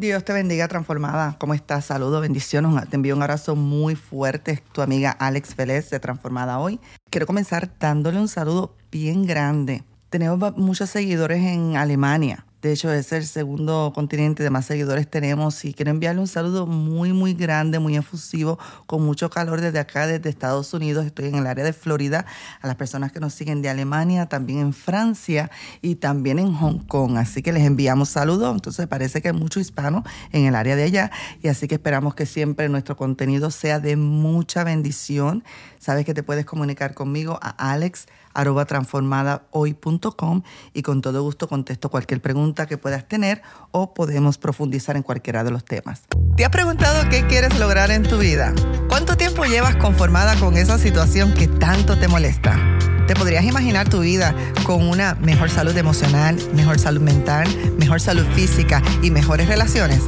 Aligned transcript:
Dios 0.00 0.24
te 0.24 0.32
bendiga, 0.32 0.66
transformada. 0.66 1.36
¿Cómo 1.38 1.52
estás? 1.52 1.84
Saludos, 1.84 2.22
bendiciones. 2.22 2.88
Te 2.88 2.96
envío 2.96 3.14
un 3.14 3.20
abrazo 3.20 3.54
muy 3.54 3.96
fuerte. 3.96 4.62
Tu 4.72 4.80
amiga 4.80 5.10
Alex 5.10 5.54
Vélez 5.54 5.90
de 5.90 6.00
Transformada 6.00 6.58
Hoy. 6.58 6.80
Quiero 7.10 7.26
comenzar 7.26 7.70
dándole 7.78 8.18
un 8.18 8.28
saludo 8.28 8.74
bien 8.90 9.26
grande. 9.26 9.84
Tenemos 10.08 10.56
muchos 10.56 10.88
seguidores 10.88 11.44
en 11.44 11.76
Alemania. 11.76 12.46
De 12.62 12.72
hecho, 12.72 12.92
es 12.92 13.10
el 13.12 13.24
segundo 13.24 13.90
continente 13.94 14.42
de 14.42 14.50
más 14.50 14.66
seguidores 14.66 15.08
tenemos 15.08 15.64
y 15.64 15.72
quiero 15.72 15.92
enviarle 15.92 16.20
un 16.20 16.26
saludo 16.26 16.66
muy, 16.66 17.14
muy 17.14 17.32
grande, 17.32 17.78
muy 17.78 17.96
efusivo, 17.96 18.58
con 18.84 19.02
mucho 19.02 19.30
calor 19.30 19.62
desde 19.62 19.78
acá, 19.78 20.06
desde 20.06 20.28
Estados 20.28 20.74
Unidos. 20.74 21.06
Estoy 21.06 21.28
en 21.28 21.36
el 21.36 21.46
área 21.46 21.64
de 21.64 21.72
Florida, 21.72 22.26
a 22.60 22.66
las 22.66 22.76
personas 22.76 23.12
que 23.12 23.20
nos 23.20 23.32
siguen 23.32 23.62
de 23.62 23.70
Alemania, 23.70 24.26
también 24.26 24.58
en 24.58 24.74
Francia 24.74 25.50
y 25.80 25.94
también 25.94 26.38
en 26.38 26.52
Hong 26.52 26.80
Kong. 26.80 27.16
Así 27.16 27.40
que 27.40 27.50
les 27.50 27.64
enviamos 27.64 28.10
saludos. 28.10 28.54
Entonces 28.54 28.86
parece 28.86 29.22
que 29.22 29.28
hay 29.28 29.34
mucho 29.34 29.58
hispano 29.58 30.04
en 30.30 30.44
el 30.44 30.54
área 30.54 30.76
de 30.76 30.82
allá 30.82 31.10
y 31.42 31.48
así 31.48 31.66
que 31.66 31.76
esperamos 31.76 32.14
que 32.14 32.26
siempre 32.26 32.68
nuestro 32.68 32.94
contenido 32.94 33.50
sea 33.50 33.80
de 33.80 33.96
mucha 33.96 34.64
bendición. 34.64 35.44
Sabes 35.78 36.04
que 36.04 36.12
te 36.12 36.22
puedes 36.22 36.44
comunicar 36.44 36.92
conmigo 36.92 37.38
a 37.40 37.72
Alex 37.72 38.06
arroba 38.34 38.64
transformadahoy.com 38.64 40.42
y 40.72 40.82
con 40.82 41.00
todo 41.00 41.22
gusto 41.22 41.48
contesto 41.48 41.88
cualquier 41.90 42.20
pregunta 42.20 42.66
que 42.66 42.78
puedas 42.78 43.06
tener 43.06 43.42
o 43.70 43.94
podemos 43.94 44.38
profundizar 44.38 44.96
en 44.96 45.02
cualquiera 45.02 45.44
de 45.44 45.50
los 45.50 45.64
temas. 45.64 46.02
¿Te 46.36 46.44
has 46.44 46.50
preguntado 46.50 47.08
qué 47.10 47.26
quieres 47.26 47.58
lograr 47.58 47.90
en 47.90 48.02
tu 48.02 48.18
vida? 48.18 48.52
¿Cuánto 48.88 49.16
tiempo 49.16 49.44
llevas 49.44 49.76
conformada 49.76 50.36
con 50.36 50.56
esa 50.56 50.78
situación 50.78 51.34
que 51.34 51.48
tanto 51.48 51.98
te 51.98 52.08
molesta? 52.08 52.58
¿Te 53.06 53.14
podrías 53.14 53.44
imaginar 53.44 53.88
tu 53.88 54.00
vida 54.00 54.34
con 54.64 54.88
una 54.88 55.16
mejor 55.16 55.50
salud 55.50 55.76
emocional, 55.76 56.36
mejor 56.54 56.78
salud 56.78 57.00
mental, 57.00 57.48
mejor 57.76 58.00
salud 58.00 58.24
física 58.34 58.82
y 59.02 59.10
mejores 59.10 59.48
relaciones? 59.48 60.00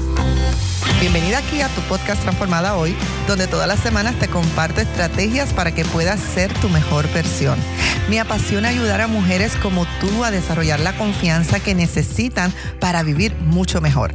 Bienvenida 1.02 1.38
aquí 1.38 1.60
a 1.60 1.68
tu 1.68 1.80
podcast 1.88 2.22
Transformada 2.22 2.76
Hoy, 2.76 2.94
donde 3.26 3.48
todas 3.48 3.66
las 3.66 3.80
semanas 3.80 4.14
te 4.20 4.28
comparto 4.28 4.80
estrategias 4.80 5.52
para 5.52 5.74
que 5.74 5.84
puedas 5.84 6.20
ser 6.20 6.54
tu 6.60 6.68
mejor 6.68 7.12
versión. 7.12 7.58
Me 8.08 8.20
apasiona 8.20 8.68
ayudar 8.68 9.00
a 9.00 9.08
mujeres 9.08 9.56
como 9.56 9.84
tú 10.00 10.22
a 10.22 10.30
desarrollar 10.30 10.78
la 10.78 10.96
confianza 10.96 11.58
que 11.58 11.74
necesitan 11.74 12.52
para 12.78 13.02
vivir 13.02 13.34
mucho 13.34 13.80
mejor. 13.80 14.14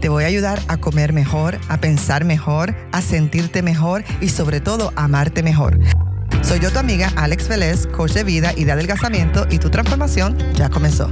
Te 0.00 0.08
voy 0.08 0.22
a 0.22 0.28
ayudar 0.28 0.62
a 0.68 0.76
comer 0.76 1.12
mejor, 1.12 1.58
a 1.68 1.78
pensar 1.78 2.24
mejor, 2.24 2.76
a 2.92 3.02
sentirte 3.02 3.62
mejor 3.62 4.04
y 4.20 4.28
sobre 4.28 4.60
todo 4.60 4.92
a 4.94 5.06
amarte 5.06 5.42
mejor. 5.42 5.80
Soy 6.42 6.60
yo 6.60 6.70
tu 6.70 6.78
amiga 6.78 7.12
Alex 7.16 7.48
Vélez, 7.48 7.88
coach 7.88 8.12
de 8.12 8.22
vida 8.22 8.52
y 8.56 8.62
de 8.62 8.70
adelgazamiento 8.70 9.48
y 9.50 9.58
tu 9.58 9.68
transformación 9.68 10.38
ya 10.54 10.68
comenzó. 10.68 11.10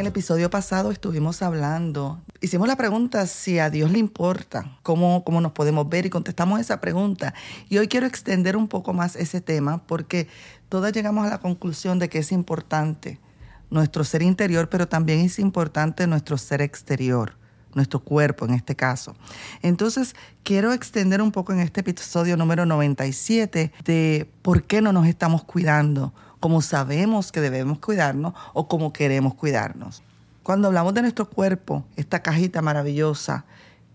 El 0.00 0.06
episodio 0.06 0.48
pasado 0.48 0.92
estuvimos 0.92 1.42
hablando 1.42 2.22
hicimos 2.40 2.66
la 2.66 2.76
pregunta 2.76 3.26
si 3.26 3.58
a 3.58 3.68
Dios 3.68 3.90
le 3.90 3.98
importa 3.98 4.78
cómo, 4.82 5.24
cómo 5.24 5.42
nos 5.42 5.52
podemos 5.52 5.90
ver 5.90 6.06
y 6.06 6.10
contestamos 6.10 6.58
esa 6.58 6.80
pregunta. 6.80 7.34
Y 7.68 7.76
hoy 7.76 7.86
quiero 7.86 8.06
extender 8.06 8.56
un 8.56 8.66
poco 8.66 8.94
más 8.94 9.14
ese 9.14 9.42
tema 9.42 9.84
porque 9.86 10.26
todas 10.70 10.94
llegamos 10.94 11.26
a 11.26 11.28
la 11.28 11.38
conclusión 11.38 11.98
de 11.98 12.08
que 12.08 12.20
es 12.20 12.32
importante 12.32 13.20
nuestro 13.68 14.02
ser 14.02 14.22
interior, 14.22 14.70
pero 14.70 14.88
también 14.88 15.20
es 15.20 15.38
importante 15.38 16.06
nuestro 16.06 16.38
ser 16.38 16.62
exterior 16.62 17.36
nuestro 17.74 18.00
cuerpo 18.00 18.46
en 18.46 18.54
este 18.54 18.74
caso. 18.74 19.14
Entonces, 19.62 20.16
quiero 20.42 20.72
extender 20.72 21.22
un 21.22 21.30
poco 21.30 21.52
en 21.52 21.60
este 21.60 21.82
episodio 21.82 22.36
número 22.36 22.66
97 22.66 23.70
de 23.84 24.30
por 24.42 24.64
qué 24.64 24.82
no 24.82 24.92
nos 24.92 25.06
estamos 25.06 25.44
cuidando, 25.44 26.12
como 26.40 26.62
sabemos 26.62 27.32
que 27.32 27.40
debemos 27.40 27.78
cuidarnos 27.78 28.34
o 28.54 28.66
como 28.66 28.92
queremos 28.92 29.34
cuidarnos. 29.34 30.02
Cuando 30.42 30.68
hablamos 30.68 30.94
de 30.94 31.02
nuestro 31.02 31.28
cuerpo, 31.28 31.84
esta 31.96 32.22
cajita 32.22 32.62
maravillosa, 32.62 33.44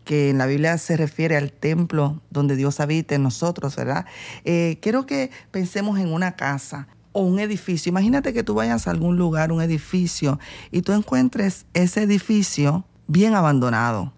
que 0.06 0.30
en 0.30 0.38
la 0.38 0.46
Biblia 0.46 0.78
se 0.78 0.96
refiere 0.96 1.36
al 1.36 1.52
templo 1.52 2.22
donde 2.30 2.56
Dios 2.56 2.80
habita 2.80 3.16
en 3.16 3.24
nosotros, 3.24 3.76
¿verdad? 3.76 4.06
Eh, 4.46 4.78
quiero 4.80 5.08
que 5.08 5.31
pensemos 5.50 6.00
en 6.00 6.14
una 6.14 6.36
casa 6.36 6.88
o 7.12 7.22
un 7.22 7.40
edificio. 7.40 7.90
Imagínate 7.90 8.31
que 8.31 8.44
tú 8.44 8.53
vayas 8.53 8.88
a 8.88 8.92
algún 8.92 9.18
lugar, 9.18 9.52
un 9.52 9.62
edificio, 9.62 10.40
y 10.72 10.84
tú 10.84 10.94
encuentres 10.94 11.66
ese 11.74 12.03
edificio 12.03 12.86
bien 13.08 13.34
abandonado 13.34 14.14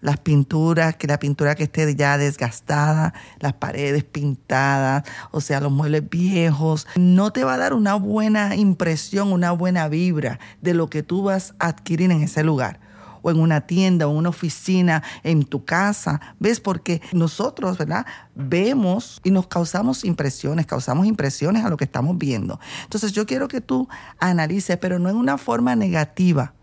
las 0.00 0.18
pinturas, 0.18 0.96
que 0.96 1.06
la 1.06 1.18
pintura 1.18 1.54
que 1.54 1.64
esté 1.64 1.94
ya 1.94 2.18
desgastada, 2.18 3.14
las 3.40 3.54
paredes 3.54 4.04
pintadas, 4.04 5.04
o 5.30 5.40
sea, 5.40 5.60
los 5.60 5.72
muebles 5.72 6.08
viejos, 6.08 6.86
no 6.96 7.32
te 7.32 7.44
va 7.44 7.54
a 7.54 7.58
dar 7.58 7.74
una 7.74 7.94
buena 7.94 8.54
impresión, 8.56 9.32
una 9.32 9.52
buena 9.52 9.88
vibra 9.88 10.38
de 10.60 10.74
lo 10.74 10.88
que 10.90 11.02
tú 11.02 11.24
vas 11.24 11.54
a 11.58 11.68
adquirir 11.68 12.10
en 12.10 12.22
ese 12.22 12.44
lugar 12.44 12.80
o 13.22 13.30
en 13.32 13.40
una 13.40 13.62
tienda 13.62 14.06
o 14.06 14.10
una 14.10 14.28
oficina, 14.28 15.02
en 15.24 15.44
tu 15.44 15.64
casa. 15.64 16.20
¿Ves? 16.38 16.60
Porque 16.60 17.02
nosotros, 17.12 17.76
¿verdad? 17.76 18.06
Vemos 18.36 19.20
y 19.24 19.32
nos 19.32 19.48
causamos 19.48 20.04
impresiones, 20.04 20.66
causamos 20.66 21.06
impresiones 21.06 21.64
a 21.64 21.68
lo 21.68 21.76
que 21.76 21.84
estamos 21.84 22.18
viendo. 22.18 22.60
Entonces 22.84 23.12
yo 23.12 23.26
quiero 23.26 23.48
que 23.48 23.60
tú 23.60 23.88
analices, 24.20 24.76
pero 24.76 25.00
no 25.00 25.08
en 25.08 25.16
una 25.16 25.38
forma 25.38 25.74
negativa, 25.74 26.54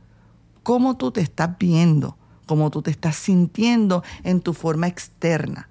cómo 0.63 0.95
tú 0.95 1.11
te 1.11 1.19
estás 1.19 1.49
viendo 1.59 2.17
cómo 2.45 2.69
tú 2.69 2.81
te 2.81 2.91
estás 2.91 3.15
sintiendo 3.15 4.03
en 4.23 4.41
tu 4.41 4.53
forma 4.53 4.87
externa. 4.87 5.69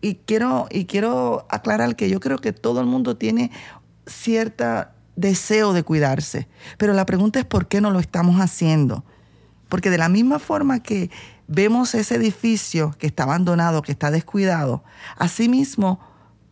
Y 0.00 0.16
quiero, 0.16 0.66
y 0.70 0.86
quiero 0.86 1.46
aclarar 1.48 1.94
que 1.96 2.10
yo 2.10 2.20
creo 2.20 2.38
que 2.38 2.52
todo 2.52 2.80
el 2.80 2.86
mundo 2.86 3.16
tiene 3.16 3.50
cierto 4.06 4.86
deseo 5.16 5.72
de 5.72 5.82
cuidarse, 5.82 6.48
pero 6.78 6.92
la 6.94 7.06
pregunta 7.06 7.38
es 7.38 7.44
por 7.44 7.68
qué 7.68 7.80
no 7.80 7.90
lo 7.90 8.00
estamos 8.00 8.40
haciendo. 8.40 9.04
Porque 9.68 9.90
de 9.90 9.98
la 9.98 10.08
misma 10.08 10.38
forma 10.38 10.82
que 10.82 11.10
vemos 11.46 11.94
ese 11.94 12.16
edificio 12.16 12.94
que 12.98 13.06
está 13.06 13.22
abandonado, 13.22 13.82
que 13.82 13.92
está 13.92 14.10
descuidado, 14.10 14.82
asimismo 15.16 16.00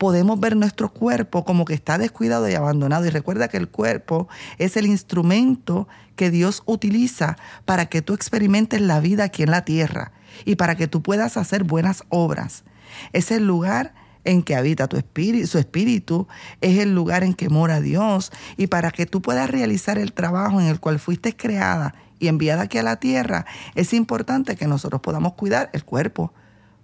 podemos 0.00 0.40
ver 0.40 0.56
nuestro 0.56 0.90
cuerpo 0.90 1.44
como 1.44 1.66
que 1.66 1.74
está 1.74 1.98
descuidado 1.98 2.48
y 2.48 2.54
abandonado. 2.54 3.04
Y 3.04 3.10
recuerda 3.10 3.48
que 3.48 3.58
el 3.58 3.68
cuerpo 3.68 4.28
es 4.56 4.78
el 4.78 4.86
instrumento 4.86 5.88
que 6.16 6.30
Dios 6.30 6.62
utiliza 6.64 7.36
para 7.66 7.84
que 7.84 8.00
tú 8.00 8.14
experimentes 8.14 8.80
la 8.80 8.98
vida 9.00 9.24
aquí 9.24 9.42
en 9.42 9.50
la 9.50 9.66
tierra 9.66 10.12
y 10.46 10.56
para 10.56 10.74
que 10.74 10.88
tú 10.88 11.02
puedas 11.02 11.36
hacer 11.36 11.64
buenas 11.64 12.02
obras. 12.08 12.64
Es 13.12 13.30
el 13.30 13.46
lugar 13.46 13.92
en 14.24 14.42
que 14.42 14.56
habita 14.56 14.88
tu 14.88 14.96
espíritu, 14.96 15.46
su 15.46 15.58
espíritu, 15.58 16.26
es 16.62 16.78
el 16.78 16.94
lugar 16.94 17.22
en 17.22 17.34
que 17.34 17.50
mora 17.50 17.82
Dios 17.82 18.32
y 18.56 18.68
para 18.68 18.92
que 18.92 19.04
tú 19.04 19.20
puedas 19.20 19.50
realizar 19.50 19.98
el 19.98 20.14
trabajo 20.14 20.62
en 20.62 20.68
el 20.68 20.80
cual 20.80 20.98
fuiste 20.98 21.36
creada 21.36 21.94
y 22.18 22.28
enviada 22.28 22.62
aquí 22.62 22.78
a 22.78 22.82
la 22.82 22.96
tierra, 22.96 23.44
es 23.74 23.92
importante 23.92 24.56
que 24.56 24.66
nosotros 24.66 25.02
podamos 25.02 25.34
cuidar 25.34 25.68
el 25.74 25.84
cuerpo, 25.84 26.32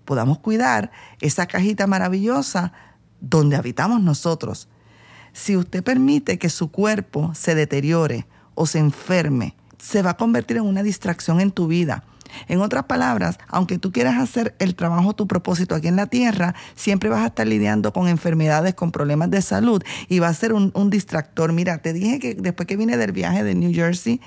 podamos 0.04 0.38
cuidar 0.38 0.90
esa 1.22 1.46
cajita 1.46 1.86
maravillosa 1.86 2.74
donde 3.20 3.56
habitamos 3.56 4.02
nosotros, 4.02 4.68
si 5.32 5.56
usted 5.56 5.84
permite 5.84 6.38
que 6.38 6.48
su 6.48 6.70
cuerpo 6.70 7.32
se 7.34 7.54
deteriore 7.54 8.26
o 8.54 8.66
se 8.66 8.78
enferme, 8.78 9.54
se 9.78 10.02
va 10.02 10.10
a 10.10 10.16
convertir 10.16 10.56
en 10.56 10.64
una 10.64 10.82
distracción 10.82 11.40
en 11.40 11.50
tu 11.50 11.66
vida. 11.66 12.04
En 12.48 12.60
otras 12.60 12.84
palabras, 12.84 13.38
aunque 13.48 13.78
tú 13.78 13.92
quieras 13.92 14.18
hacer 14.18 14.54
el 14.58 14.74
trabajo, 14.74 15.14
tu 15.14 15.26
propósito 15.26 15.74
aquí 15.74 15.88
en 15.88 15.96
la 15.96 16.06
tierra, 16.06 16.54
siempre 16.74 17.08
vas 17.08 17.22
a 17.22 17.26
estar 17.26 17.46
lidiando 17.46 17.92
con 17.92 18.08
enfermedades, 18.08 18.74
con 18.74 18.92
problemas 18.92 19.30
de 19.30 19.42
salud 19.42 19.82
y 20.08 20.18
va 20.18 20.28
a 20.28 20.34
ser 20.34 20.52
un, 20.52 20.90
distractor. 20.90 21.52
Mira, 21.52 21.78
te 21.78 21.92
dije 21.92 22.18
que 22.18 22.34
después 22.34 22.66
que 22.66 22.76
vine 22.76 22.96
del 22.96 23.12
viaje 23.12 23.44
de 23.44 23.54
New 23.54 23.72
Jersey 23.72 24.20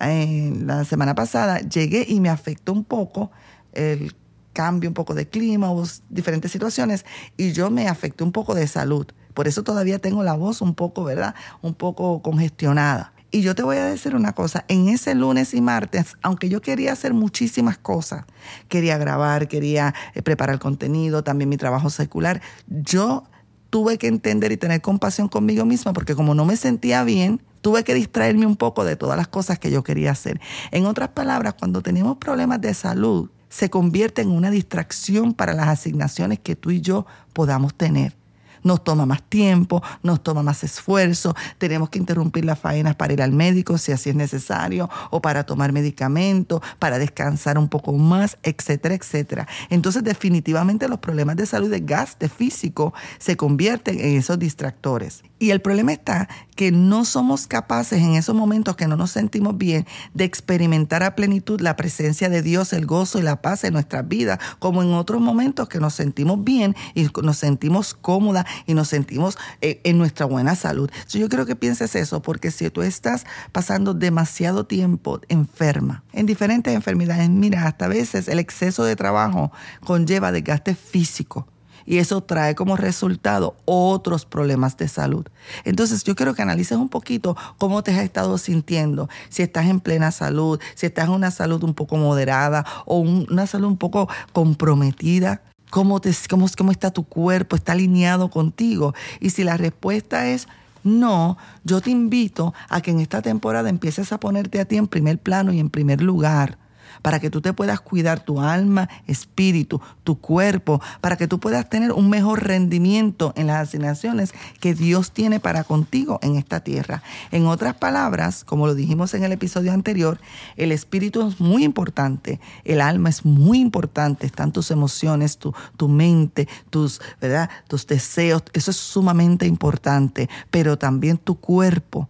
eh, 0.00 0.52
la 0.64 0.84
semana 0.84 1.14
pasada, 1.14 1.60
llegué 1.60 2.04
y 2.08 2.20
me 2.20 2.28
afectó 2.28 2.72
un 2.72 2.84
poco 2.84 3.30
el 3.72 4.14
cambio 4.52 4.90
un 4.90 4.94
poco 4.94 5.14
de 5.14 5.28
clima 5.28 5.70
o 5.70 5.84
diferentes 6.08 6.52
situaciones 6.52 7.04
y 7.36 7.52
yo 7.52 7.70
me 7.70 7.88
afecté 7.88 8.24
un 8.24 8.32
poco 8.32 8.54
de 8.54 8.66
salud. 8.66 9.06
Por 9.34 9.48
eso 9.48 9.62
todavía 9.62 9.98
tengo 9.98 10.22
la 10.22 10.34
voz 10.34 10.60
un 10.60 10.74
poco, 10.74 11.04
¿verdad? 11.04 11.34
Un 11.62 11.74
poco 11.74 12.22
congestionada. 12.22 13.12
Y 13.34 13.40
yo 13.40 13.54
te 13.54 13.62
voy 13.62 13.78
a 13.78 13.86
decir 13.86 14.14
una 14.14 14.34
cosa, 14.34 14.66
en 14.68 14.88
ese 14.88 15.14
lunes 15.14 15.54
y 15.54 15.62
martes, 15.62 16.18
aunque 16.20 16.50
yo 16.50 16.60
quería 16.60 16.92
hacer 16.92 17.14
muchísimas 17.14 17.78
cosas, 17.78 18.26
quería 18.68 18.98
grabar, 18.98 19.48
quería 19.48 19.94
eh, 20.14 20.20
preparar 20.20 20.58
contenido, 20.58 21.24
también 21.24 21.48
mi 21.48 21.56
trabajo 21.56 21.88
secular, 21.88 22.42
yo 22.66 23.24
tuve 23.70 23.96
que 23.96 24.06
entender 24.06 24.52
y 24.52 24.58
tener 24.58 24.82
compasión 24.82 25.28
conmigo 25.28 25.64
misma 25.64 25.94
porque 25.94 26.14
como 26.14 26.34
no 26.34 26.44
me 26.44 26.58
sentía 26.58 27.04
bien, 27.04 27.40
tuve 27.62 27.84
que 27.84 27.94
distraerme 27.94 28.44
un 28.44 28.56
poco 28.56 28.84
de 28.84 28.96
todas 28.96 29.16
las 29.16 29.28
cosas 29.28 29.58
que 29.58 29.70
yo 29.70 29.82
quería 29.82 30.10
hacer. 30.10 30.38
En 30.70 30.84
otras 30.84 31.08
palabras, 31.08 31.54
cuando 31.54 31.80
tenemos 31.80 32.18
problemas 32.18 32.60
de 32.60 32.74
salud, 32.74 33.30
se 33.52 33.68
convierte 33.68 34.22
en 34.22 34.30
una 34.30 34.50
distracción 34.50 35.34
para 35.34 35.52
las 35.52 35.68
asignaciones 35.68 36.38
que 36.38 36.56
tú 36.56 36.70
y 36.70 36.80
yo 36.80 37.04
podamos 37.34 37.74
tener. 37.74 38.16
Nos 38.62 38.82
toma 38.82 39.04
más 39.04 39.22
tiempo, 39.24 39.82
nos 40.02 40.22
toma 40.22 40.42
más 40.42 40.64
esfuerzo, 40.64 41.34
tenemos 41.58 41.90
que 41.90 41.98
interrumpir 41.98 42.44
las 42.44 42.58
faenas 42.58 42.94
para 42.94 43.12
ir 43.12 43.20
al 43.20 43.32
médico 43.32 43.76
si 43.76 43.92
así 43.92 44.08
es 44.08 44.16
necesario, 44.16 44.88
o 45.10 45.20
para 45.20 45.44
tomar 45.44 45.72
medicamentos, 45.72 46.62
para 46.78 46.98
descansar 46.98 47.58
un 47.58 47.68
poco 47.68 47.92
más, 47.92 48.38
etcétera, 48.42 48.94
etcétera. 48.94 49.46
Entonces 49.68 50.02
definitivamente 50.02 50.88
los 50.88 51.00
problemas 51.00 51.36
de 51.36 51.44
salud 51.44 51.70
de 51.70 51.80
gasto 51.80 52.28
físico 52.30 52.94
se 53.18 53.36
convierten 53.36 54.00
en 54.00 54.16
esos 54.16 54.38
distractores. 54.38 55.24
Y 55.42 55.50
el 55.50 55.60
problema 55.60 55.92
está 55.92 56.28
que 56.54 56.70
no 56.70 57.04
somos 57.04 57.48
capaces 57.48 58.00
en 58.00 58.14
esos 58.14 58.32
momentos 58.32 58.76
que 58.76 58.86
no 58.86 58.96
nos 58.96 59.10
sentimos 59.10 59.58
bien 59.58 59.88
de 60.14 60.22
experimentar 60.22 61.02
a 61.02 61.16
plenitud 61.16 61.60
la 61.60 61.74
presencia 61.74 62.28
de 62.28 62.42
Dios, 62.42 62.72
el 62.72 62.86
gozo 62.86 63.18
y 63.18 63.22
la 63.22 63.42
paz 63.42 63.64
en 63.64 63.72
nuestras 63.72 64.06
vidas, 64.06 64.38
como 64.60 64.84
en 64.84 64.94
otros 64.94 65.20
momentos 65.20 65.68
que 65.68 65.80
nos 65.80 65.94
sentimos 65.94 66.44
bien 66.44 66.76
y 66.94 67.08
nos 67.24 67.38
sentimos 67.38 67.92
cómodas 67.92 68.46
y 68.68 68.74
nos 68.74 68.86
sentimos 68.86 69.36
eh, 69.62 69.80
en 69.82 69.98
nuestra 69.98 70.26
buena 70.26 70.54
salud. 70.54 70.88
Yo 71.08 71.28
creo 71.28 71.44
que 71.44 71.56
pienses 71.56 71.96
eso, 71.96 72.22
porque 72.22 72.52
si 72.52 72.70
tú 72.70 72.82
estás 72.82 73.26
pasando 73.50 73.94
demasiado 73.94 74.64
tiempo 74.64 75.20
enferma, 75.28 76.04
en 76.12 76.26
diferentes 76.26 76.72
enfermedades, 76.72 77.28
mira, 77.28 77.66
hasta 77.66 77.86
a 77.86 77.88
veces 77.88 78.28
el 78.28 78.38
exceso 78.38 78.84
de 78.84 78.94
trabajo 78.94 79.50
conlleva 79.80 80.30
desgaste 80.30 80.76
físico 80.76 81.48
y 81.84 81.98
eso 81.98 82.22
trae 82.22 82.54
como 82.54 82.76
resultado 82.76 83.56
otros 83.64 84.24
problemas 84.24 84.76
de 84.76 84.88
salud. 84.88 85.26
Entonces 85.64 86.04
yo 86.04 86.14
quiero 86.14 86.34
que 86.34 86.42
analices 86.42 86.78
un 86.78 86.88
poquito 86.88 87.36
cómo 87.58 87.82
te 87.82 87.92
has 87.92 88.02
estado 88.02 88.38
sintiendo, 88.38 89.08
si 89.28 89.42
estás 89.42 89.66
en 89.66 89.80
plena 89.80 90.10
salud, 90.10 90.60
si 90.74 90.86
estás 90.86 91.06
en 91.06 91.12
una 91.12 91.30
salud 91.30 91.62
un 91.64 91.74
poco 91.74 91.96
moderada 91.96 92.64
o 92.86 92.98
una 92.98 93.46
salud 93.46 93.68
un 93.68 93.78
poco 93.78 94.08
comprometida. 94.32 95.42
¿Cómo, 95.70 96.00
te, 96.00 96.12
cómo, 96.28 96.46
cómo 96.56 96.70
está 96.70 96.90
tu 96.90 97.04
cuerpo? 97.04 97.56
¿Está 97.56 97.72
alineado 97.72 98.28
contigo? 98.28 98.94
Y 99.20 99.30
si 99.30 99.42
la 99.42 99.56
respuesta 99.56 100.28
es 100.28 100.46
no, 100.84 101.38
yo 101.64 101.80
te 101.80 101.90
invito 101.90 102.54
a 102.68 102.80
que 102.80 102.90
en 102.90 103.00
esta 103.00 103.22
temporada 103.22 103.70
empieces 103.70 104.12
a 104.12 104.18
ponerte 104.20 104.60
a 104.60 104.64
ti 104.64 104.76
en 104.76 104.88
primer 104.88 105.18
plano 105.18 105.52
y 105.52 105.60
en 105.60 105.70
primer 105.70 106.02
lugar 106.02 106.58
para 107.02 107.20
que 107.20 107.30
tú 107.30 107.40
te 107.40 107.52
puedas 107.52 107.80
cuidar 107.80 108.20
tu 108.20 108.40
alma, 108.40 108.88
espíritu, 109.06 109.80
tu 110.04 110.18
cuerpo, 110.18 110.80
para 111.00 111.16
que 111.16 111.28
tú 111.28 111.38
puedas 111.40 111.68
tener 111.68 111.92
un 111.92 112.08
mejor 112.08 112.44
rendimiento 112.44 113.32
en 113.36 113.48
las 113.48 113.68
asignaciones 113.68 114.32
que 114.60 114.74
Dios 114.74 115.12
tiene 115.12 115.40
para 115.40 115.64
contigo 115.64 116.18
en 116.22 116.36
esta 116.36 116.60
tierra. 116.60 117.02
En 117.30 117.46
otras 117.46 117.74
palabras, 117.74 118.44
como 118.44 118.66
lo 118.66 118.74
dijimos 118.74 119.14
en 119.14 119.24
el 119.24 119.32
episodio 119.32 119.72
anterior, 119.72 120.20
el 120.56 120.72
espíritu 120.72 121.26
es 121.26 121.40
muy 121.40 121.64
importante, 121.64 122.40
el 122.64 122.80
alma 122.80 123.08
es 123.08 123.24
muy 123.24 123.58
importante, 123.58 124.26
están 124.26 124.52
tus 124.52 124.70
emociones, 124.70 125.38
tu, 125.38 125.52
tu 125.76 125.88
mente, 125.88 126.48
tus, 126.70 127.00
¿verdad? 127.20 127.50
tus 127.68 127.86
deseos, 127.86 128.42
eso 128.52 128.70
es 128.70 128.76
sumamente 128.76 129.46
importante, 129.46 130.28
pero 130.50 130.78
también 130.78 131.18
tu 131.18 131.36
cuerpo 131.36 132.08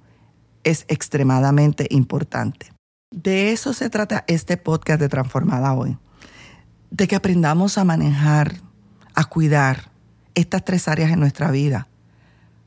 es 0.65 0.85
extremadamente 0.89 1.87
importante. 1.91 2.73
De 3.13 3.53
eso 3.53 3.75
se 3.75 3.91
trata 3.91 4.25
este 4.27 4.57
podcast 4.57 4.99
de 4.99 5.11
Transformada 5.11 5.75
Hoy. 5.75 5.99
De 6.91 7.07
que 7.07 7.15
aprendamos 7.15 7.77
a 7.77 7.85
manejar, 7.85 8.55
a 9.15 9.25
cuidar 9.25 9.91
estas 10.35 10.65
tres 10.65 10.89
áreas 10.89 11.13
en 11.13 11.21
nuestra 11.21 11.51
vida. 11.51 11.89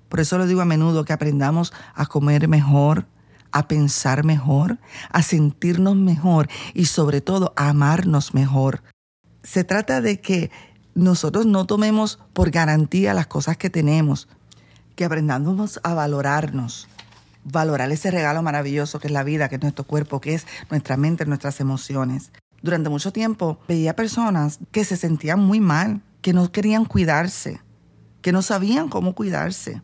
Por 0.08 0.20
eso 0.20 0.38
lo 0.38 0.46
digo 0.46 0.62
a 0.62 0.66
menudo, 0.66 1.04
que 1.04 1.14
aprendamos 1.14 1.74
a 1.96 2.06
comer 2.06 2.48
mejor, 2.48 3.08
a 3.52 3.68
pensar 3.68 4.24
mejor, 4.24 4.78
a 5.10 5.24
sentirnos 5.24 5.96
mejor 5.96 6.48
y 6.76 6.86
sobre 6.86 7.22
todo 7.22 7.52
a 7.56 7.70
amarnos 7.70 8.36
mejor. 8.36 8.84
Se 9.42 9.64
trata 9.64 10.00
de 10.00 10.22
que 10.22 10.52
nosotros 10.94 11.48
no 11.48 11.66
tomemos 11.66 12.20
por 12.34 12.52
garantía 12.52 13.16
las 13.16 13.26
cosas 13.26 13.58
que 13.58 13.72
tenemos, 13.72 14.28
que 14.96 15.06
aprendamos 15.06 15.80
a 15.84 15.96
valorarnos, 15.96 16.88
valorar 17.46 17.92
ese 17.92 18.12
regalo 18.12 18.42
maravilloso 18.42 19.00
que 19.00 19.08
es 19.08 19.14
la 19.14 19.24
vida, 19.24 19.48
que 19.48 19.56
es 19.56 19.62
nuestro 19.62 19.86
cuerpo, 19.86 20.20
que 20.20 20.34
es 20.34 20.46
nuestra 20.70 20.98
mente, 20.98 21.26
nuestras 21.26 21.62
emociones. 21.62 22.32
Durante 22.62 22.90
mucho 22.90 23.14
tiempo 23.14 23.60
veía 23.68 23.96
personas 23.96 24.60
que 24.72 24.84
se 24.84 24.98
sentían 24.98 25.40
muy 25.40 25.62
mal, 25.62 26.02
que 26.22 26.34
no 26.34 26.52
querían 26.52 26.86
cuidarse, 26.86 27.62
que 28.22 28.32
no 28.32 28.42
sabían 28.42 28.90
cómo 28.90 29.14
cuidarse, 29.14 29.82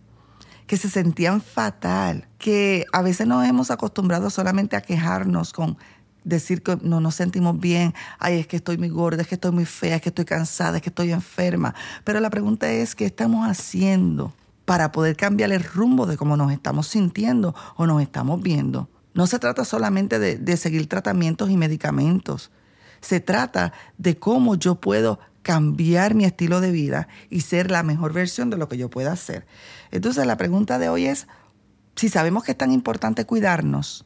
que 0.66 0.78
se 0.78 0.90
sentían 0.90 1.42
fatal, 1.42 2.28
que 2.40 2.86
a 2.92 3.02
veces 3.04 3.28
nos 3.28 3.46
hemos 3.48 3.70
acostumbrado 3.70 4.30
solamente 4.32 4.76
a 4.76 4.82
quejarnos 4.82 5.54
con 5.54 5.78
decir 6.24 6.64
que 6.64 6.78
no 6.82 7.00
nos 7.00 7.16
sentimos 7.16 7.60
bien, 7.60 7.94
ay, 8.20 8.40
es 8.40 8.48
que 8.48 8.56
estoy 8.58 8.78
muy 8.78 8.90
gorda, 8.90 9.22
es 9.22 9.28
que 9.28 9.36
estoy 9.36 9.52
muy 9.52 9.66
fea, 9.66 9.98
es 9.98 10.02
que 10.02 10.10
estoy 10.10 10.26
cansada, 10.26 10.78
es 10.78 10.84
que 10.84 10.90
estoy 10.90 11.12
enferma. 11.12 11.76
Pero 12.04 12.20
la 12.20 12.30
pregunta 12.30 12.72
es, 12.72 12.96
¿qué 12.96 13.06
estamos 13.06 13.48
haciendo 13.48 14.34
para 14.66 14.92
poder 14.92 15.16
cambiar 15.16 15.52
el 15.52 15.64
rumbo 15.64 16.06
de 16.06 16.18
cómo 16.18 16.38
nos 16.38 16.52
estamos 16.52 16.88
sintiendo 16.88 17.56
o 17.76 17.86
nos 17.88 18.02
estamos 18.02 18.42
viendo. 18.42 18.90
No 19.14 19.28
se 19.28 19.40
trata 19.40 19.66
solamente 19.66 20.20
de, 20.20 20.58
seguir 20.58 20.88
tratamientos 20.88 21.50
y 21.50 21.58
medicamentos. 21.58 22.52
Se 23.02 23.20
trata 23.20 23.74
de 23.98 24.18
cómo 24.18 24.56
yo 24.56 24.76
puedo 24.76 25.20
cambiar 25.42 26.14
mi 26.14 26.24
estilo 26.24 26.62
de 26.62 26.72
vida 26.72 27.08
y 27.30 27.42
ser 27.42 27.72
la 27.72 27.84
mejor 27.84 28.14
versión 28.14 28.50
de 28.50 28.58
lo 28.58 28.70
que 28.70 28.78
yo 28.78 28.90
pueda 28.90 29.16
ser. 29.16 29.46
Entonces 29.90 30.26
la 30.26 30.38
pregunta 30.38 30.80
de 30.80 30.88
hoy 30.88 31.08
es, 31.08 31.28
si 31.96 32.10
sabemos 32.10 32.44
que 32.44 32.52
es 32.52 32.58
tan 32.58 32.72
importante 32.72 33.26
cuidarnos, 33.26 34.06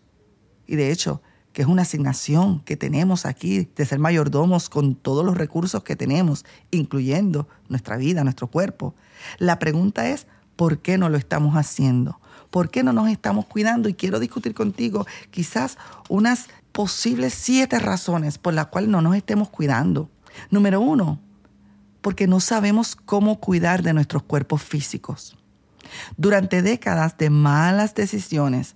y 0.65 0.75
de 0.75 0.91
hecho 0.91 1.21
que 1.55 1.61
es 1.61 1.69
una 1.69 1.83
asignación 1.83 2.59
que 2.61 2.75
tenemos 2.75 3.25
aquí 3.25 3.69
de 3.77 3.85
ser 3.85 3.97
mayordomos 3.97 4.69
con 4.69 4.93
todos 4.93 5.23
los 5.23 5.37
recursos 5.37 5.83
que 5.83 5.95
tenemos, 5.95 6.43
incluyendo 6.69 7.47
nuestra 7.69 7.95
vida, 7.95 8.25
nuestro 8.25 8.47
cuerpo, 8.47 8.93
la 9.37 9.57
pregunta 9.57 10.09
es, 10.09 10.27
¿Por 10.55 10.79
qué 10.79 10.97
no 10.97 11.09
lo 11.09 11.17
estamos 11.17 11.55
haciendo? 11.55 12.19
¿Por 12.49 12.69
qué 12.69 12.83
no 12.83 12.93
nos 12.93 13.09
estamos 13.09 13.45
cuidando? 13.45 13.89
Y 13.89 13.93
quiero 13.93 14.19
discutir 14.19 14.53
contigo 14.53 15.05
quizás 15.31 15.77
unas 16.09 16.47
posibles 16.71 17.33
siete 17.33 17.79
razones 17.79 18.37
por 18.37 18.53
las 18.53 18.67
cuales 18.67 18.89
no 18.89 19.01
nos 19.01 19.15
estemos 19.15 19.49
cuidando. 19.49 20.09
Número 20.49 20.79
uno, 20.79 21.19
porque 22.01 22.27
no 22.27 22.39
sabemos 22.39 22.95
cómo 22.95 23.39
cuidar 23.39 23.81
de 23.81 23.93
nuestros 23.93 24.23
cuerpos 24.23 24.61
físicos. 24.61 25.37
Durante 26.17 26.61
décadas 26.61 27.17
de 27.17 27.29
malas 27.29 27.95
decisiones, 27.95 28.75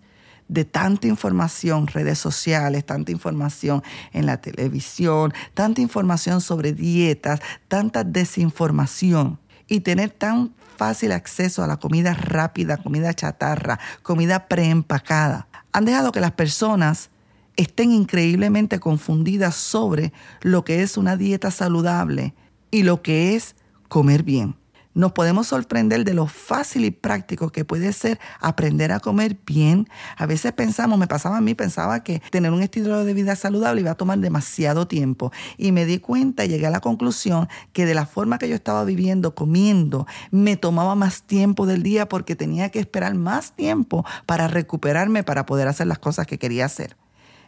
de 0.50 0.66
tanta 0.66 1.08
información, 1.08 1.88
redes 1.88 2.18
sociales, 2.18 2.86
tanta 2.86 3.12
información 3.12 3.84
en 4.12 4.26
la 4.26 4.42
televisión, 4.42 5.32
tanta 5.54 5.80
información 5.80 6.42
sobre 6.42 6.74
dietas, 6.74 7.40
tanta 7.68 8.04
desinformación 8.04 9.40
y 9.68 9.82
tener 9.82 10.10
tan 10.10 10.54
fácil 10.80 11.12
acceso 11.12 11.62
a 11.62 11.68
la 11.68 11.76
comida 11.76 12.14
rápida, 12.14 12.78
comida 12.78 13.14
chatarra, 13.14 13.80
comida 14.02 14.48
preempacada, 14.48 15.50
han 15.74 15.84
dejado 15.84 16.14
que 16.14 16.22
las 16.22 16.32
personas 16.32 17.10
estén 17.58 17.92
increíblemente 17.92 18.80
confundidas 18.80 19.56
sobre 19.56 20.14
lo 20.40 20.64
que 20.64 20.82
es 20.82 20.96
una 20.96 21.18
dieta 21.18 21.52
saludable 21.52 22.34
y 22.72 22.84
lo 22.84 23.02
que 23.02 23.36
es 23.36 23.58
comer 23.90 24.24
bien 24.24 24.59
nos 24.94 25.12
podemos 25.12 25.48
sorprender 25.48 26.04
de 26.04 26.14
lo 26.14 26.28
fácil 26.28 26.84
y 26.84 26.92
práctico 26.92 27.52
que 27.52 27.64
puede 27.64 27.94
ser 27.94 28.20
aprender 28.40 28.92
a 28.92 29.00
comer 29.00 29.38
bien. 29.46 29.88
A 30.18 30.26
veces 30.26 30.52
pensamos, 30.52 30.98
me 30.98 31.08
pasaba 31.08 31.38
a 31.38 31.42
mí, 31.42 31.54
pensaba 31.54 32.04
que 32.04 32.22
tener 32.32 32.52
un 32.52 32.62
estilo 32.62 33.04
de 33.06 33.14
vida 33.14 33.36
saludable 33.36 33.82
iba 33.82 33.92
a 33.92 33.96
tomar 33.96 34.20
demasiado 34.20 34.88
tiempo. 34.88 35.32
Y 35.58 35.72
me 35.72 35.86
di 35.86 36.00
cuenta 36.00 36.44
y 36.44 36.50
llegué 36.50 36.68
a 36.68 36.72
la 36.72 36.80
conclusión 36.80 37.48
que 37.72 37.86
de 37.86 37.94
la 37.94 38.06
forma 38.06 38.40
que 38.40 38.50
yo 38.50 38.56
estaba 38.56 38.84
viviendo, 38.84 39.36
comiendo, 39.36 40.08
me 40.32 40.58
tomaba 40.58 40.96
más 40.96 41.24
tiempo 41.24 41.66
del 41.66 41.84
día 41.84 42.10
porque 42.10 42.36
tenía 42.36 42.70
que 42.70 42.80
esperar 42.80 43.14
más 43.14 43.56
tiempo 43.56 44.06
para 44.26 44.48
recuperarme, 44.48 45.24
para 45.24 45.46
poder 45.46 45.68
hacer 45.68 45.88
las 45.88 46.00
cosas 46.00 46.26
que 46.26 46.40
quería 46.40 46.66
hacer. 46.66 46.98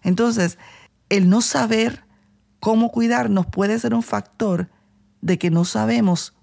Entonces, 0.03 0.57
el 1.09 1.29
no 1.29 1.41
saber 1.41 2.05
cómo 2.59 2.91
cuidarnos 2.91 3.47
puede 3.47 3.77
ser 3.79 3.93
un 3.93 4.03
factor 4.03 4.69
de 5.21 5.37
que 5.37 5.49
no 5.49 5.65
sabemos 5.65 6.33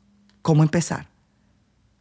cómo 0.42 0.62
empezar. 0.62 1.08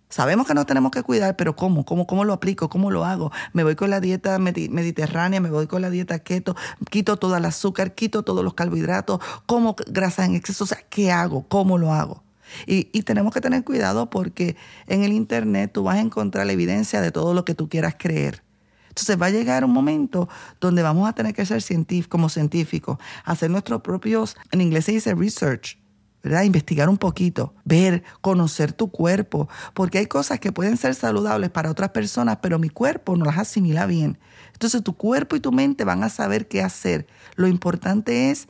Sabemos 0.09 0.47
que 0.47 0.53
nos 0.53 0.65
tenemos 0.65 0.91
que 0.91 1.03
cuidar, 1.03 1.35
pero 1.35 1.55
¿cómo? 1.57 1.83
¿Cómo, 1.83 2.07
cómo 2.07 2.23
lo 2.23 2.31
aplico? 2.31 2.69
¿Cómo 2.69 2.91
lo 2.91 3.03
hago? 3.03 3.31
Me 3.51 3.63
voy 3.63 3.75
con 3.75 3.89
la 3.89 3.99
dieta 3.99 4.39
mediterránea, 4.39 5.41
me 5.41 5.49
voy 5.49 5.67
con 5.67 5.81
la 5.81 5.89
dieta 5.89 6.19
keto, 6.19 6.55
quito 6.89 7.17
todo 7.17 7.35
el 7.35 7.43
azúcar, 7.43 7.93
quito 7.93 8.23
todos 8.23 8.43
los 8.43 8.53
carbohidratos, 8.53 9.19
como 9.45 9.75
grasa 9.87 10.23
en 10.23 10.35
exceso. 10.35 10.63
O 10.63 10.67
sea, 10.67 10.79
¿qué 10.89 11.11
hago? 11.11 11.45
¿Cómo 11.49 11.77
lo 11.77 11.93
hago? 11.93 12.23
Y, 12.65 12.85
tenemos 13.03 13.33
que 13.33 13.41
tener 13.41 13.63
cuidado 13.65 14.09
porque 14.09 14.55
en 14.87 15.03
el 15.03 15.11
Internet 15.11 15.71
tú 15.73 15.83
vas 15.83 15.97
a 15.97 16.01
encontrar 16.01 16.45
la 16.45 16.53
evidencia 16.53 17.01
de 17.01 17.11
todo 17.11 17.33
lo 17.33 17.43
que 17.43 17.55
tú 17.55 17.67
quieras 17.67 17.95
creer. 17.97 18.43
Entonces 18.89 19.21
va 19.21 19.27
a 19.27 19.29
llegar 19.29 19.63
un 19.63 19.71
momento 19.71 20.27
donde 20.59 20.81
vamos 20.81 21.07
a 21.07 21.13
tener 21.13 21.33
que 21.33 21.45
ser 21.45 21.61
como 22.07 22.29
científicos, 22.29 22.97
hacer 23.25 23.51
nuestros 23.51 23.81
propios, 23.81 24.35
en 24.51 24.61
inglés 24.61 24.85
se 24.85 24.93
dice 24.93 25.13
research, 25.13 25.77
Investigar 26.23 26.89
un 26.89 26.97
poquito, 26.97 27.53
ver, 27.63 28.03
conocer 28.21 28.73
tu 28.73 28.91
cuerpo, 28.91 29.47
porque 29.73 29.99
hay 29.99 30.07
cosas 30.07 30.39
que 30.39 30.51
pueden 30.51 30.75
ser 30.75 30.93
saludables 30.93 31.49
para 31.49 31.71
otras 31.71 31.91
personas, 31.91 32.39
pero 32.41 32.59
mi 32.59 32.69
cuerpo 32.69 33.15
no 33.15 33.23
las 33.23 33.37
asimila 33.37 33.85
bien. 33.85 34.17
Entonces 34.51 34.83
tu 34.83 34.97
cuerpo 34.97 35.35
y 35.35 35.39
tu 35.39 35.51
mente 35.51 35.85
van 35.85 36.03
a 36.03 36.09
saber 36.09 36.47
qué 36.47 36.61
hacer. 36.61 37.07
Lo 37.35 37.47
importante 37.47 38.29
es 38.29 38.47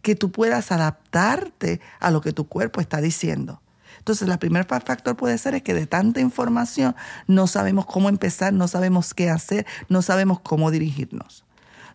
que 0.00 0.14
tú 0.14 0.32
puedas 0.32 0.72
adaptarte 0.72 1.80
a 2.00 2.10
lo 2.10 2.20
que 2.20 2.32
tu 2.32 2.48
cuerpo 2.48 2.80
está 2.80 3.00
diciendo. 3.00 3.62
Entonces, 3.98 4.28
el 4.28 4.38
primer 4.38 4.64
factor 4.64 5.16
puede 5.16 5.38
ser 5.38 5.54
es 5.54 5.62
que 5.62 5.74
de 5.74 5.86
tanta 5.86 6.20
información 6.20 6.96
no 7.28 7.46
sabemos 7.46 7.86
cómo 7.86 8.08
empezar, 8.08 8.52
no 8.52 8.66
sabemos 8.66 9.14
qué 9.14 9.30
hacer, 9.30 9.64
no 9.88 10.02
sabemos 10.02 10.40
cómo 10.40 10.72
dirigirnos. 10.72 11.44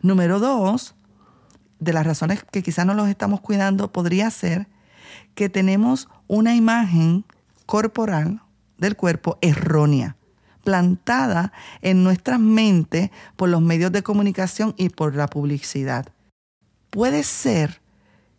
Número 0.02 0.40
dos, 0.40 0.96
de 1.80 1.92
las 1.92 2.06
razones 2.06 2.46
que 2.50 2.64
quizás 2.64 2.86
no 2.86 2.94
los 2.94 3.10
estamos 3.10 3.42
cuidando, 3.42 3.92
podría 3.92 4.30
ser 4.32 4.68
que 5.36 5.50
tenemos 5.50 6.08
una 6.28 6.56
imagen 6.56 7.26
corporal 7.66 8.42
del 8.78 8.96
cuerpo 8.96 9.38
errónea. 9.42 10.18
implantada 10.68 11.54
en 11.82 12.04
nuestras 12.04 12.42
mentes 12.42 13.10
por 13.38 13.48
los 13.48 13.62
medios 13.62 13.92
de 13.94 14.04
comunicación 14.04 14.74
y 14.78 14.90
por 14.90 15.16
la 15.16 15.28
publicidad. 15.28 16.08
Puede 16.90 17.24
ser 17.24 17.80